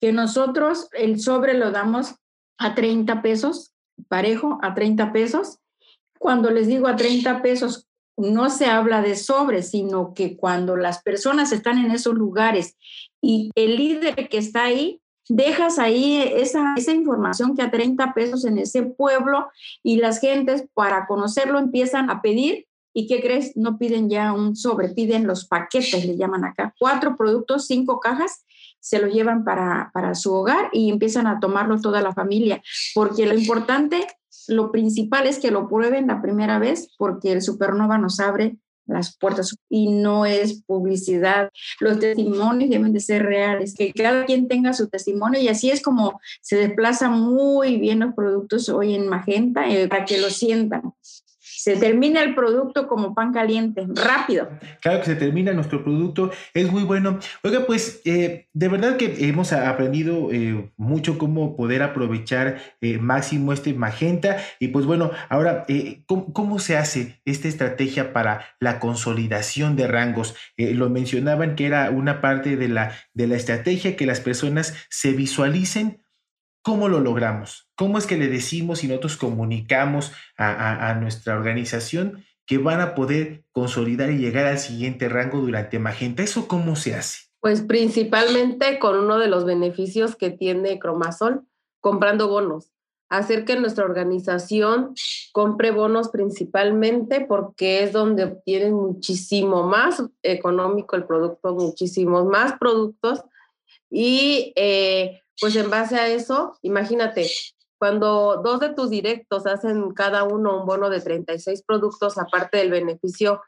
que 0.00 0.12
nosotros 0.12 0.88
el 0.92 1.20
sobre 1.20 1.54
lo 1.54 1.70
damos 1.70 2.16
a 2.58 2.74
30 2.74 3.22
pesos, 3.22 3.72
parejo, 4.08 4.58
a 4.62 4.74
30 4.74 5.12
pesos. 5.12 5.60
Cuando 6.18 6.50
les 6.50 6.66
digo 6.66 6.88
a 6.88 6.96
30 6.96 7.42
pesos, 7.42 7.88
no 8.16 8.50
se 8.50 8.66
habla 8.66 9.02
de 9.02 9.16
sobre, 9.16 9.62
sino 9.62 10.14
que 10.14 10.36
cuando 10.36 10.76
las 10.76 11.02
personas 11.02 11.52
están 11.52 11.78
en 11.78 11.90
esos 11.90 12.14
lugares 12.14 12.76
y 13.20 13.50
el 13.54 13.76
líder 13.76 14.28
que 14.28 14.38
está 14.38 14.64
ahí, 14.64 15.00
dejas 15.28 15.78
ahí 15.78 16.18
esa, 16.34 16.74
esa 16.76 16.92
información 16.92 17.56
que 17.56 17.62
a 17.62 17.70
30 17.70 18.12
pesos 18.12 18.44
en 18.44 18.58
ese 18.58 18.82
pueblo 18.82 19.48
y 19.82 19.96
las 19.96 20.20
gentes 20.20 20.64
para 20.74 21.06
conocerlo 21.06 21.58
empiezan 21.58 22.10
a 22.10 22.20
pedir 22.20 22.66
¿Y 22.94 23.06
qué 23.06 23.22
crees? 23.22 23.56
No 23.56 23.78
piden 23.78 24.10
ya 24.10 24.32
un 24.32 24.54
sobre, 24.54 24.90
piden 24.90 25.26
los 25.26 25.46
paquetes, 25.46 26.04
le 26.04 26.16
llaman 26.16 26.44
acá. 26.44 26.74
Cuatro 26.78 27.16
productos, 27.16 27.66
cinco 27.66 28.00
cajas, 28.00 28.44
se 28.80 28.98
lo 28.98 29.06
llevan 29.06 29.44
para, 29.44 29.90
para 29.94 30.14
su 30.14 30.32
hogar 30.34 30.68
y 30.72 30.90
empiezan 30.90 31.26
a 31.26 31.40
tomarlo 31.40 31.80
toda 31.80 32.02
la 32.02 32.12
familia. 32.12 32.62
Porque 32.94 33.26
lo 33.26 33.34
importante 33.34 34.06
lo 34.48 34.70
principal 34.72 35.26
es 35.26 35.38
que 35.38 35.50
lo 35.50 35.68
prueben 35.68 36.06
la 36.06 36.22
primera 36.22 36.58
vez 36.58 36.88
porque 36.98 37.32
el 37.32 37.42
supernova 37.42 37.98
nos 37.98 38.20
abre 38.20 38.56
las 38.86 39.16
puertas 39.16 39.54
y 39.68 39.90
no 39.90 40.26
es 40.26 40.62
publicidad. 40.64 41.50
Los 41.80 41.98
testimonios 41.98 42.70
deben 42.70 42.92
de 42.92 43.00
ser 43.00 43.22
reales, 43.22 43.74
que 43.74 43.92
cada 43.92 44.24
quien 44.24 44.48
tenga 44.48 44.72
su 44.72 44.88
testimonio 44.88 45.40
y 45.40 45.48
así 45.48 45.70
es 45.70 45.82
como 45.82 46.20
se 46.40 46.56
desplazan 46.56 47.20
muy 47.20 47.78
bien 47.78 48.00
los 48.00 48.14
productos 48.14 48.68
hoy 48.68 48.94
en 48.94 49.08
Magenta 49.08 49.68
eh, 49.68 49.88
para 49.88 50.04
que 50.04 50.18
lo 50.18 50.30
sientan 50.30 50.92
se 51.62 51.76
termina 51.76 52.24
el 52.24 52.34
producto 52.34 52.88
como 52.88 53.14
pan 53.14 53.32
caliente, 53.32 53.86
rápido. 53.94 54.48
Claro 54.80 54.98
que 54.98 55.06
se 55.06 55.14
termina 55.14 55.52
nuestro 55.52 55.84
producto, 55.84 56.32
es 56.54 56.72
muy 56.72 56.82
bueno. 56.82 57.20
Oiga, 57.44 57.66
pues 57.66 58.00
eh, 58.04 58.48
de 58.52 58.68
verdad 58.68 58.96
que 58.96 59.28
hemos 59.28 59.52
aprendido 59.52 60.32
eh, 60.32 60.72
mucho 60.76 61.18
cómo 61.18 61.56
poder 61.56 61.84
aprovechar 61.84 62.58
eh, 62.80 62.98
máximo 62.98 63.52
este 63.52 63.74
magenta. 63.74 64.38
Y 64.58 64.68
pues 64.68 64.86
bueno, 64.86 65.12
ahora, 65.28 65.64
¿cómo, 66.06 66.32
¿cómo, 66.32 66.58
se 66.58 66.76
hace 66.76 67.20
esta 67.24 67.46
estrategia 67.46 68.12
para 68.12 68.44
la 68.58 68.80
consolidación 68.80 69.76
de 69.76 69.86
rangos? 69.86 70.34
lo 70.56 70.90
mencionaban 70.90 71.54
que 71.54 71.66
era 71.66 71.90
una 71.90 72.20
parte 72.20 72.56
de 72.56 72.68
la, 72.68 72.92
de 73.14 73.28
la 73.28 73.36
estrategia 73.36 73.94
que 73.94 74.06
las 74.06 74.20
personas 74.20 74.74
se 74.90 75.12
visualicen 75.12 76.01
¿Cómo 76.62 76.88
lo 76.88 77.00
logramos? 77.00 77.68
¿Cómo 77.74 77.98
es 77.98 78.06
que 78.06 78.16
le 78.16 78.28
decimos 78.28 78.84
y 78.84 78.88
nosotros 78.88 79.16
comunicamos 79.16 80.12
a, 80.38 80.94
nuestra 81.00 81.36
organización 81.36 82.24
que 82.46 82.58
van 82.58 82.80
a 82.80 82.94
poder 82.94 83.44
consolidar 83.52 84.10
y 84.10 84.18
llegar 84.18 84.46
al 84.46 84.58
siguiente 84.58 85.08
rango 85.08 85.40
durante 85.40 85.78
Magenta. 85.78 86.22
¿Eso 86.22 86.48
cómo 86.48 86.76
se 86.76 86.94
hace? 86.94 87.28
Pues 87.40 87.62
principalmente 87.62 88.78
con 88.78 88.98
uno 88.98 89.18
de 89.18 89.28
los 89.28 89.44
beneficios 89.44 90.16
que 90.16 90.30
tiene 90.30 90.78
Cromasol, 90.78 91.42
comprando 91.80 92.28
bonos. 92.28 92.70
Hacer 93.08 93.44
que 93.44 93.58
nuestra 93.58 93.84
organización 93.84 94.94
compre 95.32 95.70
bonos 95.70 96.08
principalmente 96.08 97.20
porque 97.20 97.82
es 97.82 97.92
donde 97.92 98.24
obtienen 98.24 98.74
muchísimo 98.74 99.64
más 99.64 100.02
económico 100.22 100.96
el 100.96 101.04
producto, 101.04 101.54
muchísimos 101.54 102.24
más 102.24 102.58
productos. 102.58 103.22
Y 103.90 104.52
eh, 104.56 105.22
pues 105.42 105.56
en 105.56 105.70
base 105.70 105.96
a 105.96 106.06
eso, 106.06 106.56
imagínate, 106.62 107.28
cuando 107.76 108.40
dos 108.44 108.60
de 108.60 108.72
tus 108.74 108.90
directos 108.90 109.44
hacen 109.44 109.90
cada 109.90 110.22
uno 110.22 110.60
un 110.60 110.66
bono 110.66 110.88
de 110.88 111.00
36 111.00 111.64
productos, 111.66 112.16
aparte 112.16 112.58
del 112.58 112.70
beneficio 112.70 113.42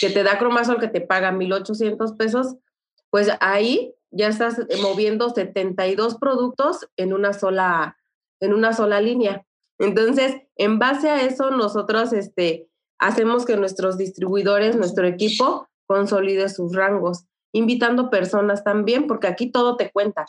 que 0.00 0.10
te 0.10 0.22
da 0.22 0.38
Cromasol, 0.38 0.78
que 0.78 0.86
te 0.86 1.00
paga 1.00 1.32
1.800 1.32 2.16
pesos, 2.16 2.54
pues 3.10 3.28
ahí 3.40 3.92
ya 4.12 4.28
estás 4.28 4.56
moviendo 4.82 5.30
72 5.30 6.16
productos 6.18 6.86
en 6.96 7.12
una 7.12 7.32
sola, 7.32 7.98
en 8.38 8.54
una 8.54 8.72
sola 8.72 9.00
línea. 9.00 9.44
Entonces, 9.80 10.36
en 10.54 10.78
base 10.78 11.10
a 11.10 11.22
eso, 11.22 11.50
nosotros 11.50 12.12
este, 12.12 12.68
hacemos 13.00 13.44
que 13.44 13.56
nuestros 13.56 13.98
distribuidores, 13.98 14.76
nuestro 14.76 15.08
equipo, 15.08 15.66
consolide 15.86 16.48
sus 16.50 16.72
rangos, 16.72 17.24
invitando 17.50 18.10
personas 18.10 18.62
también, 18.62 19.08
porque 19.08 19.26
aquí 19.26 19.50
todo 19.50 19.76
te 19.76 19.90
cuenta, 19.90 20.24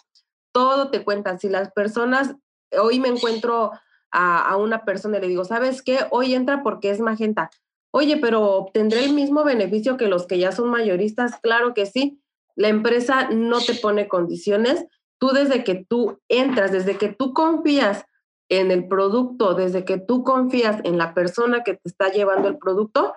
todo 0.53 0.89
te 0.89 1.03
cuenta. 1.03 1.37
Si 1.37 1.49
las 1.49 1.71
personas 1.71 2.35
hoy 2.79 2.99
me 2.99 3.09
encuentro 3.09 3.71
a, 4.11 4.57
una 4.57 4.85
persona 4.85 5.17
y 5.17 5.21
le 5.21 5.27
digo, 5.27 5.43
¿sabes 5.43 5.81
qué? 5.81 5.99
Hoy 6.11 6.33
entra 6.33 6.61
porque 6.61 6.91
es 6.91 6.99
magenta. 6.99 7.49
Oye, 7.91 8.17
pero 8.17 8.41
¿obtendré 8.43 9.05
el 9.05 9.13
mismo 9.13 9.43
beneficio 9.43 9.97
que 9.97 10.07
los 10.07 10.27
que 10.27 10.37
ya 10.37 10.51
son 10.51 10.69
mayoristas? 10.69 11.39
Claro 11.41 11.73
que 11.73 11.85
sí. 11.85 12.21
La 12.55 12.67
empresa 12.67 13.29
no 13.29 13.59
te 13.59 13.73
pone 13.73 14.07
condiciones. 14.07 14.85
Tú 15.19 15.29
desde 15.29 15.63
que 15.63 15.83
tú 15.87 16.19
entras, 16.29 16.71
desde 16.71 16.97
que 16.97 17.09
tú 17.09 17.33
confías 17.33 18.05
en 18.49 18.69
el 18.69 18.87
producto, 18.87 19.55
desde 19.55 19.83
que 19.83 19.97
tú 19.97 20.23
confías 20.23 20.79
en 20.83 20.97
la 20.97 21.13
persona 21.13 21.63
que 21.63 21.73
te 21.73 21.89
está 21.89 22.09
llevando 22.09 22.47
el 22.47 22.57
producto, 22.57 23.15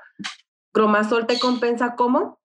Cromasol 0.72 1.26
te 1.26 1.38
compensa 1.38 1.94
como 1.94 2.40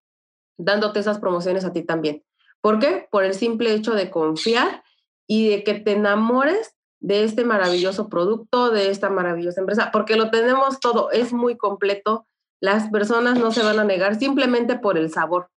dándote 0.58 1.00
esas 1.00 1.20
promociones 1.20 1.64
a 1.64 1.72
ti 1.72 1.84
también. 1.84 2.24
¿Por 2.62 2.80
qué? 2.80 3.08
Por 3.12 3.24
el 3.24 3.34
simple 3.34 3.74
hecho 3.74 3.94
de 3.94 4.10
confiar 4.10 4.84
y 5.28 5.50
de 5.50 5.64
que 5.64 5.74
te 5.76 5.94
enamores 5.94 6.76
de 7.00 7.24
este 7.24 7.44
maravilloso 7.44 8.10
producto, 8.10 8.70
de 8.70 8.92
esta 8.92 9.10
maravillosa 9.10 9.60
empresa, 9.60 9.90
porque 9.92 10.16
lo 10.16 10.30
tenemos 10.30 10.80
todo, 10.80 11.10
es 11.12 11.34
muy 11.34 11.58
completo. 11.58 12.28
Las 12.62 12.90
personas 12.90 13.40
no 13.40 13.52
se 13.52 13.64
van 13.64 13.80
a 13.80 13.84
negar 13.84 14.16
simplemente 14.16 14.78
por 14.78 15.00
el 15.00 15.10
sabor. 15.10 15.50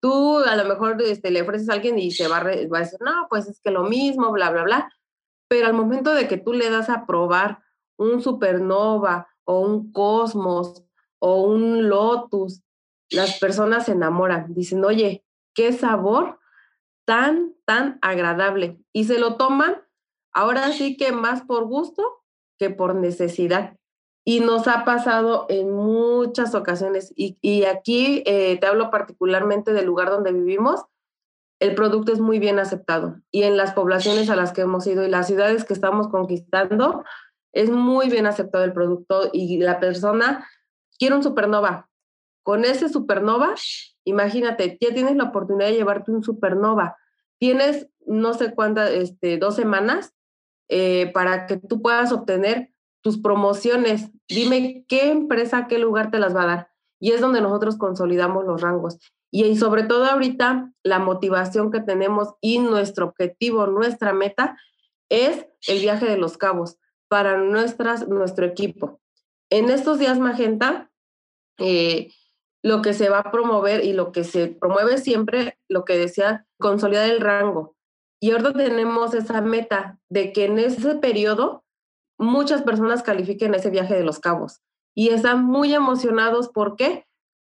Tú 0.00 0.38
a 0.38 0.54
lo 0.54 0.64
mejor 0.64 1.02
este, 1.02 1.32
le 1.32 1.42
ofreces 1.42 1.68
a 1.68 1.72
alguien 1.72 1.98
y 1.98 2.12
se 2.12 2.28
va 2.28 2.38
a, 2.38 2.44
va 2.44 2.78
a 2.78 2.82
decir, 2.82 3.00
no, 3.00 3.26
pues 3.28 3.48
es 3.48 3.60
que 3.60 3.72
lo 3.72 3.82
mismo, 3.82 4.30
bla, 4.30 4.50
bla, 4.50 4.62
bla. 4.62 4.92
Pero 5.48 5.66
al 5.66 5.74
momento 5.74 6.14
de 6.14 6.28
que 6.28 6.36
tú 6.36 6.52
le 6.52 6.70
das 6.70 6.88
a 6.88 7.04
probar 7.06 7.58
un 7.98 8.22
supernova 8.22 9.26
o 9.44 9.60
un 9.60 9.90
cosmos 9.90 10.84
o 11.18 11.42
un 11.42 11.88
lotus, 11.88 12.62
las 13.10 13.38
personas 13.40 13.86
se 13.86 13.92
enamoran. 13.92 14.54
Dicen, 14.54 14.84
oye, 14.84 15.25
qué 15.56 15.72
sabor 15.72 16.38
tan, 17.04 17.54
tan 17.64 17.98
agradable. 18.02 18.78
Y 18.92 19.04
se 19.04 19.18
lo 19.18 19.36
toman 19.36 19.82
Ahora 20.36 20.70
sí 20.70 20.98
que 20.98 21.12
más 21.12 21.40
por 21.40 21.64
gusto 21.64 22.22
que 22.58 22.68
por 22.68 22.94
necesidad. 22.94 23.78
Y 24.22 24.40
nos 24.40 24.68
ha 24.68 24.84
pasado 24.84 25.46
en 25.48 25.72
muchas 25.72 26.54
ocasiones. 26.54 27.10
Y, 27.16 27.64
aquí 27.64 28.22
eh, 28.26 28.58
te 28.60 28.66
hablo 28.66 28.90
particularmente 28.90 29.72
del 29.72 29.86
lugar 29.86 30.10
donde 30.10 30.34
vivimos. 30.34 30.84
El 31.58 31.74
producto 31.74 32.12
es 32.12 32.20
muy 32.20 32.38
bien 32.38 32.58
aceptado. 32.58 33.16
Y 33.30 33.44
en 33.44 33.56
las 33.56 33.72
poblaciones 33.72 34.28
a 34.28 34.36
las 34.36 34.52
que 34.52 34.60
hemos 34.60 34.86
ido 34.86 35.06
y 35.06 35.08
las 35.08 35.26
ciudades 35.26 35.64
que 35.64 35.72
estamos 35.72 36.08
conquistando, 36.08 37.02
es 37.54 37.70
muy 37.70 38.10
bien 38.10 38.26
aceptado 38.26 38.62
el 38.62 38.74
producto 38.74 39.30
y 39.32 39.56
la 39.56 39.80
persona 39.80 40.46
quiere 40.98 41.14
un 41.14 41.22
supernova. 41.22 41.88
Con 42.46 42.64
ese 42.64 42.88
supernova, 42.88 43.56
imagínate, 44.04 44.78
ya 44.80 44.94
tienes 44.94 45.16
la 45.16 45.24
oportunidad 45.24 45.66
de 45.66 45.74
llevarte 45.74 46.12
un 46.12 46.22
supernova. 46.22 46.96
Tienes 47.40 47.88
no 48.06 48.34
sé 48.34 48.54
cuántas, 48.54 48.88
este, 48.92 49.36
dos 49.36 49.56
semanas 49.56 50.14
eh, 50.68 51.10
para 51.12 51.46
que 51.48 51.56
tú 51.56 51.82
puedas 51.82 52.12
obtener 52.12 52.70
tus 53.00 53.18
promociones. 53.18 54.12
Dime 54.28 54.84
qué 54.86 55.10
empresa, 55.10 55.66
qué 55.66 55.80
lugar 55.80 56.12
te 56.12 56.20
las 56.20 56.36
va 56.36 56.44
a 56.44 56.46
dar. 56.46 56.68
Y 57.00 57.10
es 57.10 57.20
donde 57.20 57.40
nosotros 57.40 57.76
consolidamos 57.78 58.44
los 58.44 58.62
rangos. 58.62 59.00
Y, 59.32 59.56
sobre 59.56 59.82
todo 59.82 60.04
ahorita, 60.04 60.70
la 60.84 61.00
motivación 61.00 61.72
que 61.72 61.80
tenemos 61.80 62.34
y 62.40 62.60
nuestro 62.60 63.06
objetivo, 63.06 63.66
nuestra 63.66 64.12
meta, 64.12 64.56
es 65.08 65.48
el 65.66 65.80
viaje 65.80 66.06
de 66.06 66.16
los 66.16 66.38
cabos 66.38 66.78
para 67.08 67.38
nuestras, 67.38 68.06
nuestro 68.06 68.46
equipo. 68.46 69.00
En 69.50 69.68
estos 69.68 69.98
días 69.98 70.20
Magenta, 70.20 70.92
eh, 71.58 72.12
lo 72.66 72.82
que 72.82 72.94
se 72.94 73.08
va 73.08 73.20
a 73.20 73.30
promover 73.30 73.84
y 73.84 73.92
lo 73.92 74.10
que 74.10 74.24
se 74.24 74.48
promueve 74.48 74.98
siempre, 74.98 75.56
lo 75.68 75.84
que 75.84 75.96
decía, 75.96 76.48
consolidar 76.58 77.08
el 77.08 77.20
rango. 77.20 77.76
Y 78.20 78.32
ahora 78.32 78.52
tenemos 78.52 79.14
esa 79.14 79.40
meta 79.40 80.00
de 80.08 80.32
que 80.32 80.46
en 80.46 80.58
ese 80.58 80.96
periodo 80.96 81.64
muchas 82.18 82.62
personas 82.62 83.04
califiquen 83.04 83.54
ese 83.54 83.70
viaje 83.70 83.94
de 83.94 84.02
los 84.02 84.18
cabos. 84.18 84.62
Y 84.96 85.10
están 85.10 85.44
muy 85.44 85.74
emocionados. 85.74 86.48
¿Por 86.48 86.74
qué? 86.74 87.06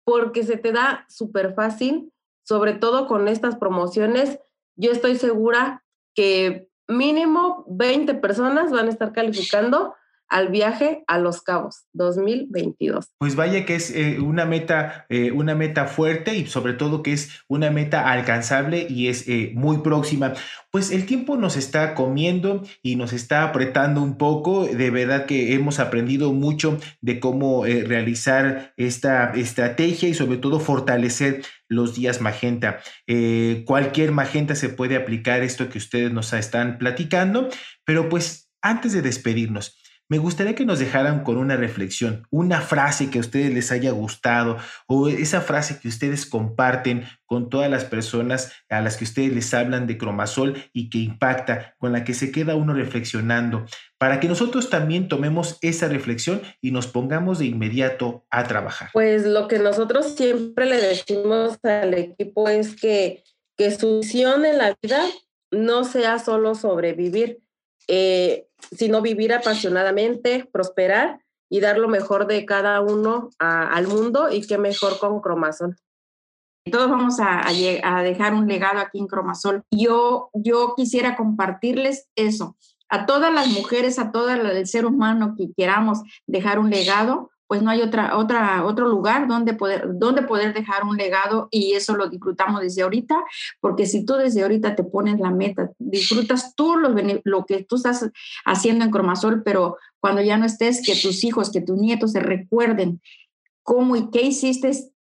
Porque 0.04 0.44
se 0.44 0.58
te 0.58 0.74
da 0.74 1.06
súper 1.08 1.54
fácil, 1.54 2.12
sobre 2.44 2.74
todo 2.74 3.08
con 3.08 3.30
estas 3.30 3.56
promociones. 3.56 4.40
Yo 4.76 4.92
estoy 4.92 5.16
segura 5.16 5.86
que 6.16 6.68
mínimo 6.90 7.64
20 7.70 8.14
personas 8.16 8.74
van 8.74 8.88
a 8.88 8.92
estar 8.92 9.14
calificando 9.14 9.96
al 10.30 10.50
viaje 10.50 11.04
a 11.08 11.20
Los 11.20 11.42
Cabos 11.42 11.86
2022. 11.94 13.06
Pues 13.18 13.36
vaya 13.36 13.66
que 13.66 13.76
es 13.76 13.92
eh, 13.92 14.20
una 14.20 14.46
meta, 14.46 15.06
eh, 15.10 15.32
una 15.32 15.56
meta 15.56 15.86
fuerte 15.86 16.36
y 16.36 16.48
sobre 16.48 16.74
todo 16.74 17.04
que 17.04 17.14
es 17.14 17.44
una 17.48 17.72
meta 17.72 18.12
alcanzable 18.12 18.88
y 18.90 19.08
es 19.08 19.28
eh, 19.28 19.52
muy 19.56 19.80
próxima. 19.80 20.34
Pues 20.72 20.92
el 20.92 21.06
tiempo 21.06 21.38
nos 21.38 21.56
está 21.56 21.96
comiendo 21.96 22.64
y 22.84 22.96
nos 22.98 23.14
está 23.14 23.44
apretando 23.44 24.02
un 24.02 24.18
poco. 24.18 24.66
De 24.66 24.90
verdad 24.92 25.26
que 25.26 25.54
hemos 25.54 25.80
aprendido 25.80 26.34
mucho 26.34 26.80
de 27.02 27.20
cómo 27.20 27.66
realizar 27.66 28.74
esta 28.78 29.32
estrategia 29.34 30.10
y 30.10 30.14
sobre 30.14 30.38
todo 30.38 30.60
fortalecer 30.60 31.44
los 31.70 31.96
días 31.96 32.22
magenta. 32.22 32.80
cualquier 33.66 34.12
magenta 34.12 34.56
se 34.56 34.70
puede 34.70 34.96
aplicar 34.96 35.42
esto 35.42 35.70
que 35.70 35.78
ustedes 35.78 36.12
nos 36.12 36.34
están 36.34 36.78
platicando, 36.78 37.50
pero 37.86 38.10
pues 38.10 38.50
antes 38.62 38.94
de 38.94 39.02
despedirnos, 39.02 39.82
me 40.10 40.18
gustaría 40.18 40.56
que 40.56 40.66
nos 40.66 40.80
dejaran 40.80 41.24
con 41.24 41.38
una 41.38 41.58
reflexión, 41.58 42.26
una 42.30 42.62
frase 42.62 43.10
que 43.10 43.18
a 43.18 43.22
ustedes 43.22 43.54
les 43.54 43.72
haya 43.72 43.92
gustado 43.92 44.58
o 44.88 45.10
esa 45.10 45.42
frase 45.42 45.80
que 45.80 45.88
ustedes 45.88 46.26
comparten 46.26 47.04
con 47.26 47.50
todas 47.50 47.70
las 47.70 47.84
personas 47.84 48.54
a 48.70 48.82
las 48.82 48.96
que 48.96 49.04
ustedes 49.04 49.34
les 49.34 49.54
hablan 49.54 49.86
de 49.86 49.98
cromasol 49.98 50.64
y 50.72 50.90
que 50.90 51.00
impacta, 51.00 51.76
con 51.78 51.92
la 51.92 52.06
que 52.06 52.14
se 52.14 52.32
queda 52.32 52.56
uno 52.56 52.74
reflexionando, 52.74 53.66
para 53.98 54.20
que 54.20 54.30
nosotros 54.30 54.70
también 54.70 55.10
tomemos 55.10 55.58
esa 55.62 55.90
reflexión 55.90 56.42
y 56.62 56.72
nos 56.72 56.88
pongamos 56.88 57.40
de 57.40 57.46
inmediato 57.46 58.26
a 58.30 58.46
trabajar. 58.46 58.90
Pues 58.94 59.26
lo 59.26 59.48
que 59.48 59.60
nosotros 59.60 60.16
siempre 60.16 60.66
le 60.68 60.78
decimos 60.78 61.58
al 61.64 61.94
equipo 61.94 62.48
es 62.48 62.76
que, 62.76 63.24
que 63.58 63.72
su 63.72 64.00
misión 64.00 64.46
en 64.46 64.58
la 64.58 64.78
vida 64.82 65.04
no 65.52 65.84
sea 65.84 66.20
solo 66.20 66.56
sobrevivir, 66.56 67.40
eh, 67.88 68.47
sino 68.72 69.02
vivir 69.02 69.34
apasionadamente, 69.34 70.48
prosperar 70.52 71.22
y 71.50 71.60
dar 71.60 71.78
lo 71.78 71.88
mejor 71.88 72.28
de 72.28 72.46
cada 72.46 72.82
uno 72.82 73.30
al 73.40 73.88
mundo 73.88 74.30
y 74.32 74.46
qué 74.46 74.58
mejor 74.58 75.00
con 75.00 75.22
Cromasol. 75.22 75.78
Todos 76.70 76.90
vamos 76.90 77.20
a, 77.22 77.48
a, 77.48 78.04
dejar 78.04 78.34
un 78.34 78.48
legado 78.48 78.80
aquí 78.80 79.00
en 79.00 79.08
Cromasol. 79.08 79.64
Yo, 79.72 80.30
yo 80.34 80.74
quisiera 80.76 81.16
compartirles 81.16 82.10
eso. 82.16 82.58
A 82.90 83.06
todas 83.06 83.34
las 83.34 83.48
mujeres, 83.48 84.00
a 84.00 84.12
todo 84.12 84.32
el 84.32 84.68
ser 84.68 84.86
humano 84.86 85.36
que 85.38 85.50
queramos 85.56 86.02
dejar 86.26 86.60
un 86.60 86.70
legado, 86.70 87.32
pues 87.48 87.62
no 87.62 87.70
hay 87.70 87.82
otra, 87.82 88.18
otra, 88.18 88.66
otro 88.66 88.88
lugar 88.88 89.28
donde 89.28 89.54
poder, 89.54 89.88
donde 89.94 90.22
poder 90.22 90.54
dejar 90.54 90.84
un 90.84 90.98
legado 90.98 91.48
y 91.50 91.74
eso 91.74 91.96
lo 91.96 92.10
disfrutamos 92.10 92.62
desde 92.62 92.84
ahorita, 92.84 93.24
porque 93.62 93.86
si 93.86 94.06
tú 94.06 94.16
desde 94.16 94.42
ahorita 94.42 94.76
te 94.76 94.84
pones 94.84 95.20
la 95.20 95.32
meta, 95.32 95.72
disfrutas 95.80 96.56
tú 96.56 96.76
lo, 96.76 97.46
que 97.46 97.64
tú 97.64 97.78
estás 97.78 98.10
haciendo 98.46 98.84
en 98.84 98.92
Cromasol, 98.92 99.44
pero 99.44 99.78
cuando 100.00 100.22
ya 100.22 100.38
no 100.38 100.46
estés, 100.46 100.82
que 100.86 100.96
tus 100.96 101.24
hijos, 101.24 101.52
que 101.52 101.62
tus 101.62 101.78
nietos 101.78 102.12
se 102.12 102.20
recuerden 102.20 103.02
cómo 103.64 103.96
y 103.96 104.10
qué 104.12 104.22
hiciste, 104.22 104.72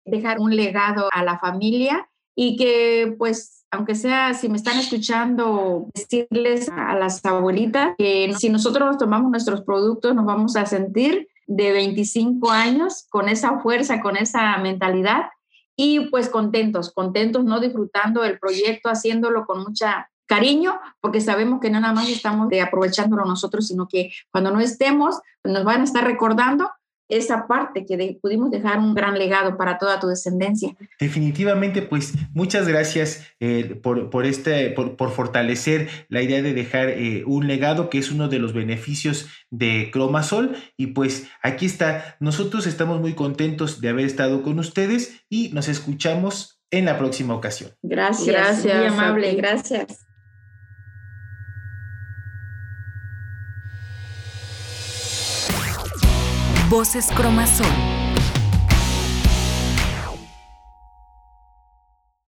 dejar 0.04 0.38
un 0.38 0.54
legado 0.54 1.08
a 1.12 1.24
la 1.24 1.38
familia 1.38 2.08
y 2.34 2.56
que 2.56 3.14
pues 3.18 3.58
aunque 3.70 3.94
sea, 3.94 4.32
si 4.32 4.48
me 4.48 4.56
están 4.56 4.78
escuchando, 4.78 5.90
decirles 5.94 6.70
a 6.70 6.94
las 6.94 7.22
abuelitas 7.24 7.94
que 7.98 8.32
si 8.38 8.48
nosotros 8.48 8.96
tomamos 8.96 9.30
nuestros 9.30 9.60
productos 9.60 10.14
nos 10.14 10.24
vamos 10.24 10.56
a 10.56 10.64
sentir 10.64 11.28
de 11.48 11.72
25 11.72 12.50
años 12.50 13.06
con 13.08 13.28
esa 13.28 13.58
fuerza, 13.58 14.00
con 14.00 14.16
esa 14.16 14.56
mentalidad 14.58 15.30
y 15.74 16.00
pues 16.10 16.28
contentos, 16.28 16.92
contentos, 16.92 17.44
¿no? 17.44 17.58
Disfrutando 17.58 18.22
el 18.22 18.38
proyecto, 18.38 18.90
haciéndolo 18.90 19.46
con 19.46 19.62
mucha 19.62 20.10
cariño, 20.26 20.78
porque 21.00 21.22
sabemos 21.22 21.58
que 21.60 21.70
no 21.70 21.80
nada 21.80 21.94
más 21.94 22.08
estamos 22.08 22.48
de 22.50 22.60
aprovechándolo 22.60 23.24
nosotros, 23.24 23.66
sino 23.66 23.88
que 23.88 24.12
cuando 24.30 24.50
no 24.50 24.60
estemos, 24.60 25.18
nos 25.42 25.64
van 25.64 25.80
a 25.80 25.84
estar 25.84 26.04
recordando 26.04 26.70
esa 27.08 27.46
parte 27.46 27.86
que 27.86 28.18
pudimos 28.20 28.50
dejar 28.50 28.78
un 28.78 28.94
gran 28.94 29.18
legado 29.18 29.56
para 29.56 29.78
toda 29.78 29.98
tu 29.98 30.08
descendencia. 30.08 30.76
Definitivamente, 31.00 31.82
pues 31.82 32.14
muchas 32.34 32.68
gracias 32.68 33.26
eh, 33.40 33.80
por, 33.82 34.26
este, 34.26 34.70
por, 34.70 35.10
fortalecer 35.10 35.88
la 36.08 36.22
idea 36.22 36.42
de 36.42 36.52
dejar 36.52 36.90
eh, 36.90 37.24
un 37.26 37.46
legado 37.46 37.88
que 37.90 37.98
es 37.98 38.10
uno 38.10 38.28
de 38.28 38.38
los 38.38 38.52
beneficios 38.52 39.28
de 39.50 39.90
Cromasol. 39.92 40.56
Y 40.76 40.88
pues 40.88 41.28
aquí 41.42 41.66
está, 41.66 42.16
nosotros 42.20 42.66
estamos 42.66 43.00
muy 43.00 43.14
contentos 43.14 43.80
de 43.80 43.88
haber 43.88 44.04
estado 44.04 44.42
con 44.42 44.58
ustedes 44.58 45.22
y 45.28 45.50
nos 45.52 45.68
escuchamos 45.68 46.60
en 46.70 46.84
la 46.84 46.98
próxima 46.98 47.34
ocasión. 47.34 47.70
Gracias, 47.82 48.26
gracias 48.26 48.76
muy 48.76 48.86
amable, 48.86 49.34
gracias. 49.34 50.07
Voces 56.68 57.06
Cromasol 57.06 57.97